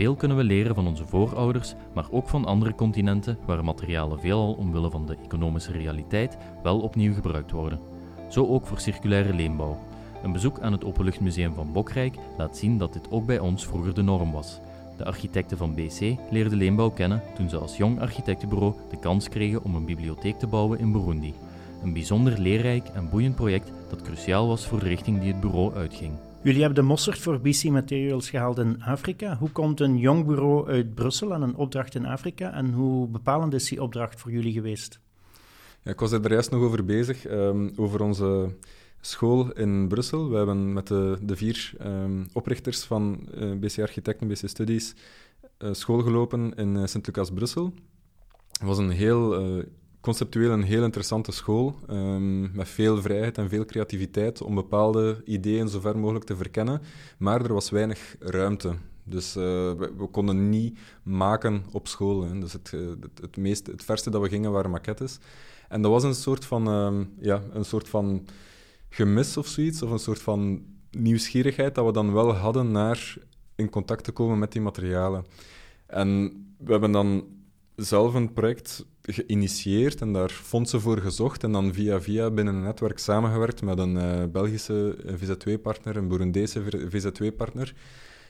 Veel 0.00 0.14
kunnen 0.14 0.36
we 0.36 0.44
leren 0.44 0.74
van 0.74 0.86
onze 0.86 1.06
voorouders, 1.06 1.74
maar 1.94 2.06
ook 2.10 2.28
van 2.28 2.44
andere 2.44 2.74
continenten 2.74 3.38
waar 3.46 3.64
materialen 3.64 4.20
veelal 4.20 4.52
omwille 4.52 4.90
van 4.90 5.06
de 5.06 5.16
economische 5.24 5.72
realiteit 5.72 6.36
wel 6.62 6.80
opnieuw 6.80 7.14
gebruikt 7.14 7.50
worden. 7.50 7.80
Zo 8.28 8.46
ook 8.46 8.66
voor 8.66 8.80
circulaire 8.80 9.34
leenbouw. 9.34 9.78
Een 10.22 10.32
bezoek 10.32 10.60
aan 10.60 10.72
het 10.72 10.84
Openluchtmuseum 10.84 11.54
van 11.54 11.72
Bokrijk 11.72 12.14
laat 12.38 12.56
zien 12.56 12.78
dat 12.78 12.92
dit 12.92 13.10
ook 13.10 13.26
bij 13.26 13.38
ons 13.38 13.66
vroeger 13.66 13.94
de 13.94 14.02
norm 14.02 14.32
was. 14.32 14.60
De 14.96 15.04
architecten 15.04 15.56
van 15.56 15.74
BC 15.74 16.16
leerden 16.30 16.58
leenbouw 16.58 16.90
kennen 16.90 17.22
toen 17.34 17.48
ze 17.48 17.58
als 17.58 17.76
jong 17.76 18.00
architectenbureau 18.00 18.74
de 18.90 18.98
kans 18.98 19.28
kregen 19.28 19.64
om 19.64 19.74
een 19.74 19.84
bibliotheek 19.84 20.38
te 20.38 20.46
bouwen 20.46 20.78
in 20.78 20.92
Burundi. 20.92 21.34
Een 21.82 21.92
bijzonder 21.92 22.38
leerrijk 22.38 22.88
en 22.88 23.10
boeiend 23.10 23.34
project 23.34 23.72
dat 23.88 24.02
cruciaal 24.02 24.46
was 24.48 24.66
voor 24.66 24.78
de 24.78 24.88
richting 24.88 25.20
die 25.20 25.32
het 25.32 25.40
bureau 25.40 25.74
uitging. 25.74 26.12
Jullie 26.42 26.60
hebben 26.60 26.82
de 26.82 26.88
mosterd 26.88 27.18
voor 27.18 27.40
BC 27.40 27.64
Materials 27.64 28.30
gehaald 28.30 28.58
in 28.58 28.82
Afrika. 28.82 29.36
Hoe 29.36 29.50
komt 29.50 29.80
een 29.80 29.98
jong 29.98 30.26
bureau 30.26 30.68
uit 30.68 30.94
Brussel 30.94 31.34
aan 31.34 31.42
een 31.42 31.54
opdracht 31.54 31.94
in 31.94 32.06
Afrika 32.06 32.52
en 32.52 32.72
hoe 32.72 33.08
bepalend 33.08 33.54
is 33.54 33.68
die 33.68 33.82
opdracht 33.82 34.20
voor 34.20 34.30
jullie 34.30 34.52
geweest? 34.52 35.00
Ja, 35.82 35.90
ik 35.90 36.00
was 36.00 36.12
er 36.12 36.30
juist 36.30 36.50
nog 36.50 36.62
over 36.62 36.84
bezig, 36.84 37.28
um, 37.28 37.72
over 37.76 38.02
onze 38.02 38.54
school 39.00 39.52
in 39.52 39.88
Brussel. 39.88 40.30
We 40.30 40.36
hebben 40.36 40.72
met 40.72 40.86
de, 40.86 41.18
de 41.22 41.36
vier 41.36 41.72
um, 41.80 42.26
oprichters 42.32 42.84
van 42.84 43.28
uh, 43.34 43.54
BC 43.54 43.78
Architecten, 43.78 44.28
BC 44.28 44.48
Studies, 44.48 44.94
uh, 45.58 45.72
school 45.72 46.00
gelopen 46.02 46.54
in 46.54 46.76
uh, 46.76 46.86
Sint-Lucas, 46.86 47.30
Brussel. 47.30 47.74
Het 48.52 48.68
was 48.68 48.78
een 48.78 48.90
heel 48.90 49.34
conceptueel 50.00 50.50
een 50.50 50.62
heel 50.62 50.82
interessante 50.82 51.32
school, 51.32 51.78
um, 51.90 52.50
met 52.52 52.68
veel 52.68 53.02
vrijheid 53.02 53.38
en 53.38 53.48
veel 53.48 53.64
creativiteit 53.64 54.42
om 54.42 54.54
bepaalde 54.54 55.22
ideeën 55.24 55.68
zo 55.68 55.80
ver 55.80 55.98
mogelijk 55.98 56.24
te 56.24 56.36
verkennen. 56.36 56.82
Maar 57.18 57.44
er 57.44 57.52
was 57.52 57.70
weinig 57.70 58.16
ruimte. 58.18 58.74
Dus 59.04 59.34
we, 59.34 59.92
we, 59.96 60.06
konden 60.06 60.48
niet 60.48 60.78
maken 61.02 61.64
op 61.72 61.88
school. 61.88 62.22
Hè. 62.24 62.38
Dus 62.38 62.52
het, 62.52 62.70
het, 62.70 63.20
het, 63.20 63.36
meest, 63.36 63.66
het 63.66 63.84
verste 63.84 64.10
dat 64.10 64.22
we 64.22 64.28
gingen 64.28 64.52
waren 64.52 64.70
maquettes. 64.70 65.18
En 65.68 65.82
dat 65.82 65.90
was 65.90 66.02
een 66.02 66.14
soort 66.14 66.44
van, 66.44 66.68
um, 66.68 67.12
ja, 67.20 67.42
een 67.52 67.64
soort 67.64 67.88
van 67.88 68.26
gemis 68.88 69.36
of 69.36 69.46
zoiets, 69.46 69.82
of 69.82 69.90
een 69.90 69.98
soort 69.98 70.22
van 70.22 70.64
nieuwsgierigheid 70.90 71.74
dat 71.74 71.86
we 71.86 71.92
dan 71.92 72.12
wel 72.12 72.34
hadden 72.34 72.70
naar 72.70 73.16
in 73.54 73.70
contact 73.70 74.04
te 74.04 74.12
komen 74.12 74.38
met 74.38 74.52
die 74.52 74.60
materialen. 74.60 75.24
En 75.86 76.30
we 76.58 76.70
hebben 76.70 76.92
dan 76.92 77.24
zelf 77.76 78.14
een 78.14 78.32
project 78.32 78.86
geïnitieerd 79.12 80.00
en 80.00 80.12
daar 80.12 80.30
fondsen 80.30 80.80
voor 80.80 80.98
gezocht 80.98 81.44
en 81.44 81.52
dan 81.52 81.74
via 81.74 82.00
via 82.00 82.30
binnen 82.30 82.54
een 82.54 82.62
netwerk 82.62 82.98
samengewerkt 82.98 83.62
met 83.62 83.78
een 83.78 83.94
uh, 83.96 84.24
Belgische 84.32 84.96
VZ2-partner, 85.06 85.96
een 85.96 86.08
Burundese 86.08 86.62
VZ2-partner. 86.62 87.74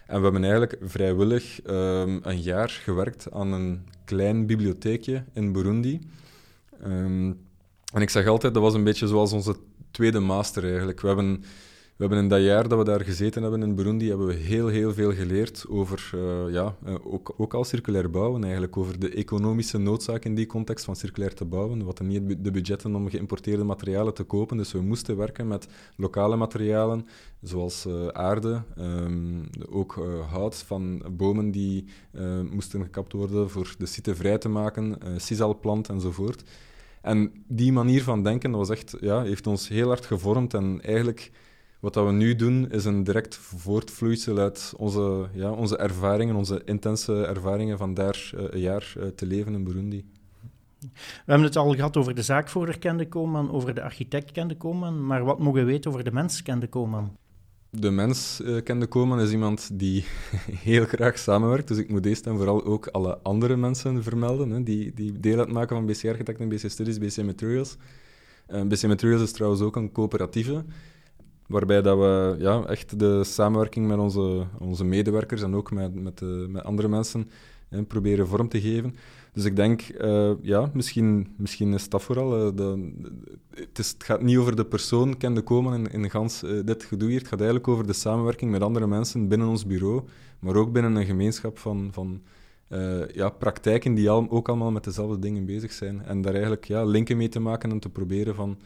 En 0.07 0.17
we 0.17 0.23
hebben 0.23 0.43
eigenlijk 0.43 0.77
vrijwillig 0.83 1.61
um, 1.67 2.21
een 2.23 2.41
jaar 2.41 2.69
gewerkt 2.69 3.33
aan 3.33 3.53
een 3.53 3.87
klein 4.05 4.47
bibliotheekje 4.47 5.25
in 5.33 5.53
Burundi. 5.53 6.01
Um, 6.87 7.39
en 7.93 8.03
ik 8.03 8.11
zeg 8.11 8.27
altijd, 8.27 8.55
dat 8.55 8.63
was 8.63 8.75
een 8.75 8.85
beetje 8.85 9.07
zoals 9.07 9.33
onze 9.33 9.57
tweede 9.91 10.21
master 10.21 10.65
eigenlijk. 10.65 11.01
We 11.01 11.07
hebben, 11.07 11.45
hebben 12.09 12.19
in 12.19 12.29
dat 12.29 12.43
jaar 12.43 12.69
dat 12.69 12.79
we 12.79 12.85
daar 12.85 13.01
gezeten 13.01 13.43
hebben 13.43 13.63
in 13.63 13.75
Burundi, 13.75 14.09
hebben 14.09 14.27
we 14.27 14.35
heel, 14.35 14.67
heel 14.67 14.93
veel 14.95 15.13
geleerd 15.13 15.65
over, 15.69 16.11
uh, 16.15 16.53
ja, 16.53 16.77
uh, 16.87 16.95
ook, 17.03 17.35
ook 17.37 17.55
al 17.55 17.65
circulair 17.65 18.11
bouwen 18.11 18.43
eigenlijk, 18.43 18.77
over 18.77 18.99
de 18.99 19.11
economische 19.11 19.79
noodzaak 19.79 20.25
in 20.25 20.35
die 20.35 20.47
context 20.47 20.85
van 20.85 20.97
circulair 20.97 21.35
te 21.35 21.45
bouwen. 21.45 21.79
We 21.79 21.85
hadden 21.85 22.07
niet 22.07 22.45
de 22.45 22.51
budgetten 22.51 22.95
om 22.95 23.11
geïmporteerde 23.11 23.65
materialen 23.65 24.15
te 24.15 24.23
kopen, 24.23 24.57
dus 24.57 24.73
we 24.73 24.81
moesten 24.81 25.17
werken 25.17 25.49
met 25.49 25.69
lokale 25.97 26.37
materialen, 26.37 27.07
zoals 27.41 27.87
uh, 27.87 28.07
aarde, 28.07 28.63
um, 28.79 29.49
ook 29.71 30.07
hout 30.31 30.57
van 30.57 31.03
bomen 31.11 31.51
die 31.51 31.85
moesten 32.51 32.83
gekapt 32.83 33.13
worden 33.13 33.51
voor 33.51 33.75
de 33.79 33.87
site 33.87 34.15
vrij 34.15 34.39
te 34.39 34.49
maken, 34.49 34.99
sisalplant 35.17 35.89
enzovoort. 35.89 36.45
En 37.03 37.33
die 37.47 37.73
manier 37.73 38.03
van 38.03 38.23
denken 38.23 38.51
was 38.51 38.71
echt, 38.71 38.97
ja, 39.01 39.23
heeft 39.23 39.47
ons 39.47 39.69
heel 39.69 39.89
hard 39.89 40.07
gevormd. 40.07 40.55
En 40.55 40.81
eigenlijk, 40.83 41.31
wat 41.81 41.95
dat 41.95 42.07
we 42.07 42.13
nu 42.13 42.37
doen, 42.37 42.71
is 42.71 42.85
een 42.85 43.05
direct 43.05 43.37
voortvloeisel 43.37 44.39
uit 44.39 44.73
onze, 44.77 45.29
ja, 45.33 45.51
onze 45.51 45.77
ervaringen, 45.77 46.35
onze 46.35 46.63
intense 46.65 47.27
ervaringen 47.27 47.79
van 47.79 47.95
daar 47.95 48.31
uh, 48.35 48.43
een 48.51 48.61
jaar 48.61 48.93
uh, 48.97 49.05
te 49.07 49.27
leven 49.27 49.55
in 49.55 49.65
Burundi. 49.65 50.05
We 50.81 50.89
hebben 51.27 51.47
het 51.47 51.57
al 51.57 51.75
gehad 51.75 51.97
over 51.97 52.15
de 52.15 52.23
zaakvoerder 52.23 52.79
Kende 52.79 53.09
Koman, 53.09 53.53
over 53.53 53.75
de 53.75 53.83
architect 53.83 54.33
Kende 54.33 54.57
Koman, 54.57 55.07
maar 55.07 55.25
wat 55.25 55.39
mogen 55.39 55.61
we 55.61 55.67
weten 55.67 55.91
over 55.91 56.05
de 56.05 56.13
mens 56.13 56.43
Kende 56.43 56.67
Koman? 56.67 57.17
de 57.71 57.91
mens 57.91 58.41
uh, 58.45 58.63
kende 58.63 58.87
komen 58.87 59.19
is 59.19 59.31
iemand 59.31 59.71
die 59.73 60.05
heel 60.69 60.85
graag 60.85 61.19
samenwerkt. 61.19 61.69
Dus 61.69 61.79
ik 61.79 61.89
moet 61.89 62.03
deze 62.03 62.23
en 62.23 62.37
vooral 62.37 62.65
ook 62.65 62.87
alle 62.87 63.19
andere 63.23 63.57
mensen 63.57 64.03
vermelden, 64.03 64.51
hè, 64.51 64.63
die, 64.63 64.95
die 64.95 65.21
deel 65.21 65.39
uitmaken 65.39 65.77
van 65.77 65.87
BC 65.87 66.05
Architect 66.09 66.41
en 66.41 66.49
BC 66.49 66.71
Studies, 66.71 66.99
BC 66.99 67.25
Materials. 67.25 67.77
Eh, 68.47 68.63
BC 68.63 68.83
Materials 68.83 69.23
is 69.23 69.33
trouwens 69.33 69.63
ook 69.63 69.77
een 69.77 69.93
coöperatieve, 69.93 70.65
waarbij 71.51 71.83
dat 71.83 71.99
we 71.99 72.37
ja, 72.39 72.65
echt 72.65 72.99
de 72.99 73.25
samenwerking 73.25 73.87
met 73.87 73.99
onze, 73.99 74.47
onze 74.59 74.85
medewerkers 74.85 75.43
en 75.43 75.55
ook 75.55 75.71
met, 75.71 75.95
met, 75.95 76.19
de, 76.19 76.47
met 76.49 76.65
andere 76.65 76.89
mensen 76.89 77.31
hè, 77.69 77.83
proberen 77.83 78.27
vorm 78.27 78.49
te 78.49 78.61
geven. 78.61 78.95
Dus 79.33 79.45
ik 79.45 79.57
denk, 79.57 79.83
uh, 80.01 80.33
ja, 80.43 80.71
misschien, 80.75 81.35
misschien 81.37 81.73
is 81.73 81.89
dat 81.89 82.03
vooral. 82.03 82.47
Uh, 82.47 82.57
de, 82.57 82.93
het, 83.75 83.95
gaat 83.99 84.23
niet 84.23 84.37
over 84.37 84.57
de 84.57 84.65
persoon 84.65 85.17
kende 85.17 85.41
komen 85.41 85.79
in, 85.79 86.03
in 86.03 86.11
gans, 86.11 86.41
dit 86.65 86.85
gedoe 86.85 87.09
hier. 87.09 87.19
Het 87.19 87.29
gaat 87.29 87.39
eigenlijk 87.39 87.69
over 87.69 87.87
de 87.87 87.93
samenwerking 87.93 88.51
met 88.51 88.63
andere 88.63 88.87
mensen 88.87 89.29
binnen 89.29 89.49
ons 89.49 89.67
bureau, 89.67 90.03
maar 90.39 90.57
ook 90.57 90.73
binnen 90.73 90.97
een 90.97 91.07
gemeenschap 91.07 91.59
van, 91.59 91.89
van 91.93 92.23
ja, 93.13 93.29
praktijken 93.29 93.95
die 93.95 94.11
al, 94.11 94.27
ook 94.31 94.49
allemaal 94.49 94.71
met 94.71 94.85
dezelfde 94.85 95.19
dingen 95.19 95.45
bezig 95.45 95.73
zijn. 95.73 96.03
En 96.05 96.21
daar 96.23 96.33
eigenlijk 96.33 96.65
ja, 96.65 96.85
linken 96.85 97.17
mee 97.17 97.29
te 97.29 97.41
maken 97.41 97.71
en 97.71 97.81
te 97.81 97.89
proberen 97.89 98.35
van 98.35 98.59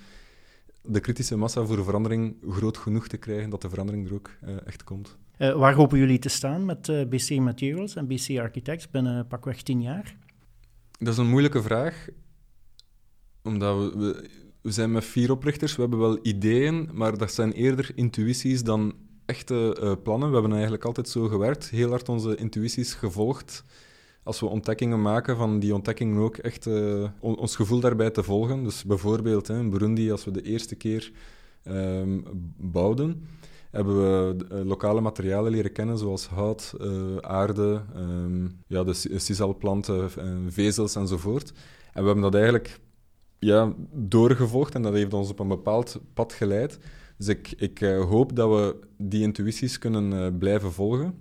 de 0.86 1.00
kritische 1.00 1.36
massa 1.36 1.64
voor 1.64 1.84
verandering 1.84 2.36
groot 2.48 2.76
genoeg 2.76 3.08
te 3.08 3.16
krijgen 3.16 3.50
dat 3.50 3.62
de 3.62 3.68
verandering 3.68 4.06
er 4.06 4.14
ook 4.14 4.30
echt 4.64 4.84
komt. 4.84 5.16
waar 5.38 5.74
hopen 5.74 5.98
jullie 5.98 6.18
te 6.18 6.28
staan 6.28 6.64
met 6.64 7.08
BC 7.08 7.30
Materials 7.38 7.96
en 7.96 8.06
BC 8.06 8.38
Architects 8.38 8.90
binnen 8.90 9.26
pakweg 9.26 9.62
tien 9.62 9.82
jaar? 9.82 10.16
Dat 10.98 11.12
is 11.12 11.18
een 11.18 11.28
moeilijke 11.28 11.62
vraag, 11.62 12.08
omdat 13.42 13.78
we, 13.78 13.98
we, 13.98 14.28
we, 14.60 14.70
zijn 14.70 14.92
met 14.92 15.04
vier 15.04 15.30
oprichters, 15.30 15.74
we 15.76 15.80
hebben 15.80 15.98
wel 15.98 16.18
ideeën, 16.22 16.88
maar 16.92 17.18
dat 17.18 17.32
zijn 17.32 17.52
eerder 17.52 17.90
intuïties 17.94 18.62
dan 18.62 18.94
echte 19.26 19.98
plannen. 20.02 20.28
We 20.28 20.34
hebben 20.34 20.52
eigenlijk 20.52 20.84
altijd 20.84 21.08
zo 21.08 21.28
gewerkt, 21.28 21.70
heel 21.70 21.90
hard 21.90 22.08
onze 22.08 22.36
intuïties 22.36 22.94
gevolgd. 22.94 23.64
Als 24.24 24.40
we 24.40 24.46
ontdekkingen 24.46 25.02
maken, 25.02 25.36
van 25.36 25.58
die 25.58 25.74
ontdekkingen 25.74 26.22
ook 26.22 26.36
echt 26.36 26.66
on, 27.20 27.38
ons 27.38 27.56
gevoel 27.56 27.80
daarbij 27.80 28.10
te 28.10 28.22
volgen. 28.22 28.64
Dus 28.64 28.84
bijvoorbeeld 28.84 29.46
hè, 29.46 29.58
in 29.58 29.70
Burundi, 29.70 30.10
als 30.10 30.24
we 30.24 30.30
de 30.30 30.42
eerste 30.42 30.74
keer 30.74 31.12
um, 31.64 32.24
bouwden, 32.56 33.26
hebben 33.70 33.96
we 33.96 34.44
eh, 34.48 34.64
lokale 34.64 35.00
materialen 35.00 35.52
leren 35.52 35.72
kennen, 35.72 35.98
zoals 35.98 36.26
hout, 36.26 36.74
uh, 36.80 37.16
aarde, 37.16 37.82
um, 37.96 38.58
ja, 38.66 38.84
de 38.84 38.94
sisalplanten, 39.16 40.10
vezels 40.48 40.94
enzovoort. 40.96 41.52
En 41.92 42.00
we 42.00 42.06
hebben 42.06 42.22
dat 42.22 42.34
eigenlijk 42.34 42.80
ja, 43.38 43.72
doorgevolgd 43.92 44.74
en 44.74 44.82
dat 44.82 44.92
heeft 44.92 45.14
ons 45.14 45.30
op 45.30 45.38
een 45.38 45.48
bepaald 45.48 46.00
pad 46.14 46.32
geleid. 46.32 46.78
Dus 47.18 47.28
ik, 47.28 47.54
ik 47.56 47.78
hoop 47.84 48.36
dat 48.36 48.48
we 48.48 48.76
die 48.98 49.22
intuïties 49.22 49.78
kunnen 49.78 50.38
blijven 50.38 50.72
volgen. 50.72 51.14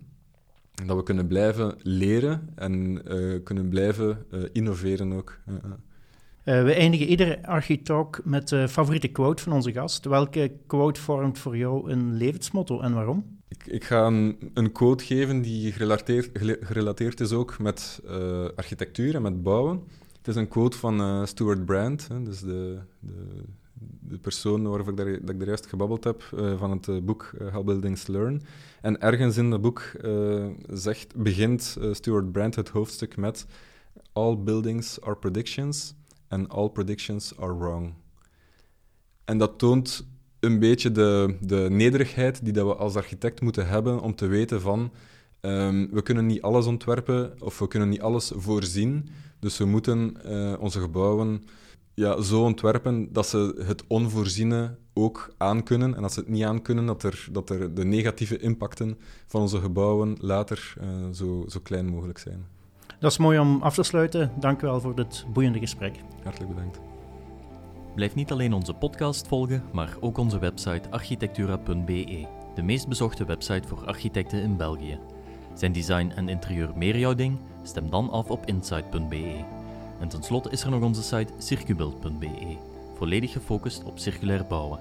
En 0.82 0.88
dat 0.88 0.98
we 0.98 1.04
kunnen 1.04 1.28
blijven 1.28 1.76
leren 1.82 2.50
en 2.56 3.02
kunnen 3.44 3.70
blijven 3.70 4.26
innoveren 4.52 5.14
ook. 5.14 5.40
Uh, 6.46 6.64
we 6.64 6.74
eindigen 6.74 7.08
iedere 7.08 7.48
Architalk 7.48 8.22
met 8.24 8.48
de 8.48 8.68
favoriete 8.68 9.08
quote 9.08 9.44
van 9.44 9.54
onze 9.54 9.72
gast. 9.72 10.06
Welke 10.06 10.52
quote 10.68 11.02
vormt 11.02 11.40
voor 11.40 11.58
jou 11.58 11.92
een 11.92 12.14
levensmotto 12.14 12.80
en 12.80 12.94
waarom? 12.94 13.40
Ik, 13.48 13.66
ik 13.66 13.84
ga 13.84 14.06
een, 14.06 14.52
een, 14.54 14.72
quote 14.72 15.04
geven 15.04 15.42
die 15.42 15.72
gerelateerd, 15.72 16.30
gerelateerd 16.62 17.20
is 17.20 17.32
ook 17.32 17.60
met 17.60 18.02
architectuur 18.56 19.16
en 19.16 19.22
met 19.22 19.44
bouwen. 19.44 19.84
Het 20.24 20.36
is 20.36 20.42
een 20.42 20.48
quote 20.48 20.78
van 20.78 21.02
uh, 21.02 21.26
Stuart 21.26 21.66
Brand, 21.66 22.08
hè, 22.08 22.24
dus 22.24 22.40
de, 22.40 22.80
de, 23.00 23.44
de, 24.00 24.18
persoon 24.18 24.64
waarover 24.64 24.92
ik 24.92 24.98
daar, 24.98 25.20
dat 25.22 25.36
ik 25.36 25.46
juist 25.46 25.68
gebabbeld 25.68 26.04
heb, 26.04 26.24
van 26.58 26.72
het 26.72 27.06
boek 27.06 27.32
How 27.52 27.66
Buildings 27.66 28.08
Learn. 28.08 28.42
En 28.82 29.02
ergens 29.02 29.38
in 29.38 29.50
dat 29.50 29.62
boek 29.62 29.92
zegt, 30.70 31.16
begint 31.16 31.78
Stuart 31.92 32.32
Brand 32.32 32.56
het 32.56 32.70
hoofdstuk 32.70 33.18
met 33.18 33.46
All 34.14 34.38
buildings 34.44 35.02
are 35.02 35.16
predictions 35.16 35.94
and 36.28 36.50
all 36.50 36.70
predictions 36.70 37.38
are 37.38 37.58
wrong. 37.58 37.94
En 39.26 39.38
dat 39.38 39.60
toont 39.60 40.06
een 40.40 40.60
beetje 40.60 40.92
de, 40.92 41.38
de 41.42 41.68
nederigheid 41.70 42.44
die 42.44 42.54
dat 42.54 42.68
we 42.68 42.76
als 42.76 42.96
architect 42.96 43.42
moeten 43.42 43.68
hebben 43.68 44.00
om 44.00 44.16
te 44.16 44.28
weten 44.28 44.62
van 44.62 44.92
um, 45.42 45.90
we 45.92 46.02
kunnen 46.02 46.26
niet 46.26 46.42
alles 46.42 46.66
ontwerpen 46.66 47.34
of 47.40 47.60
we 47.60 47.68
kunnen 47.68 47.90
niet 47.90 48.02
alles 48.02 48.32
voorzien. 48.36 49.10
Dus 49.44 49.58
we 49.58 49.66
moeten 49.66 50.18
uh, 50.26 50.54
onze 50.60 50.80
gebouwen 50.80 51.44
ja, 51.94 52.22
zo 52.22 52.44
ontwerpen 52.44 53.14
dat 53.14 53.28
ze 53.28 53.64
het 53.66 53.84
onvoorziene 53.88 54.76
ook 54.94 55.34
aankunnen. 55.38 55.96
En 55.96 56.04
als 56.04 56.14
ze 56.14 56.20
het 56.20 56.30
niet 56.30 56.44
aankunnen, 56.44 56.86
dat 56.86 57.04
er, 57.04 57.28
dat 57.32 57.50
er 57.50 57.74
de 57.74 57.86
negatieve 57.86 58.38
impacten 58.38 58.98
van 59.28 59.42
onze 59.42 59.60
gebouwen 59.60 60.16
later 60.20 60.74
uh, 60.82 60.88
zo, 61.12 61.46
zo 61.48 61.60
klein 61.64 61.86
mogelijk 61.86 62.18
zijn. 62.18 62.46
Dat 63.00 63.12
is 63.12 63.18
mooi 63.18 63.40
om 63.40 63.62
af 63.62 63.74
te 63.74 63.84
sluiten. 63.84 64.32
Dank 64.40 64.62
u 64.62 64.66
wel 64.66 64.82
voor 64.82 64.96
dit 64.96 65.26
boeiende 65.34 65.60
gesprek. 65.60 65.96
Hartelijk 66.24 66.56
bedankt. 66.56 66.80
Blijf 67.96 68.16
niet 68.16 68.32
alleen 68.32 68.54
onze 68.54 68.74
podcast 68.74 69.28
volgen, 69.28 69.64
maar 69.74 69.98
ook 70.00 70.18
onze 70.18 70.40
website 70.40 70.90
architectura.be, 70.90 72.28
de 72.56 72.62
meest 72.62 72.88
bezochte 72.88 73.26
website 73.26 73.68
voor 73.68 73.86
architecten 73.86 74.42
in 74.42 74.58
België. 74.58 75.00
Zijn 75.54 75.72
design 75.72 76.12
en 76.16 76.30
interieur 76.30 76.72
meer 76.76 76.98
jouw 76.98 77.14
ding? 77.14 77.38
Stem 77.64 77.90
dan 77.90 78.10
af 78.10 78.30
op 78.30 78.46
insight.be. 78.46 79.46
En 80.00 80.08
tenslotte 80.08 80.50
is 80.50 80.64
er 80.64 80.70
nog 80.70 80.82
onze 80.84 81.04
site 81.04 81.34
circubuild.be, 81.38 82.58
volledig 82.96 83.32
gefocust 83.32 83.84
op 83.84 84.00
circulair 84.00 84.46
bouwen. 84.46 84.80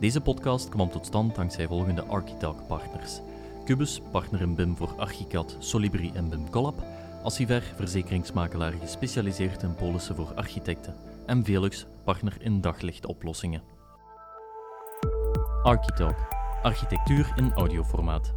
Deze 0.00 0.20
podcast 0.20 0.68
kwam 0.68 0.90
tot 0.90 1.06
stand 1.06 1.34
dankzij 1.34 1.66
volgende 1.66 2.02
Architalk 2.02 2.66
partners. 2.66 3.20
Cubus, 3.64 4.00
partner 4.10 4.40
in 4.40 4.54
BIM 4.54 4.76
voor 4.76 4.94
Archicad, 4.96 5.56
Solibri 5.58 6.10
en 6.14 6.28
BIM 6.28 6.50
Collab, 6.50 6.82
Assiver, 7.22 7.62
verzekeringsmakelaar 7.76 8.72
gespecialiseerd 8.72 9.62
in 9.62 9.74
polissen 9.74 10.16
voor 10.16 10.34
architecten. 10.34 10.94
En 11.26 11.44
Velux, 11.44 11.86
partner 12.04 12.36
in 12.40 12.60
daglichtoplossingen. 12.60 13.62
Architalk, 15.62 16.16
architectuur 16.62 17.32
in 17.36 17.52
audioformaat. 17.52 18.34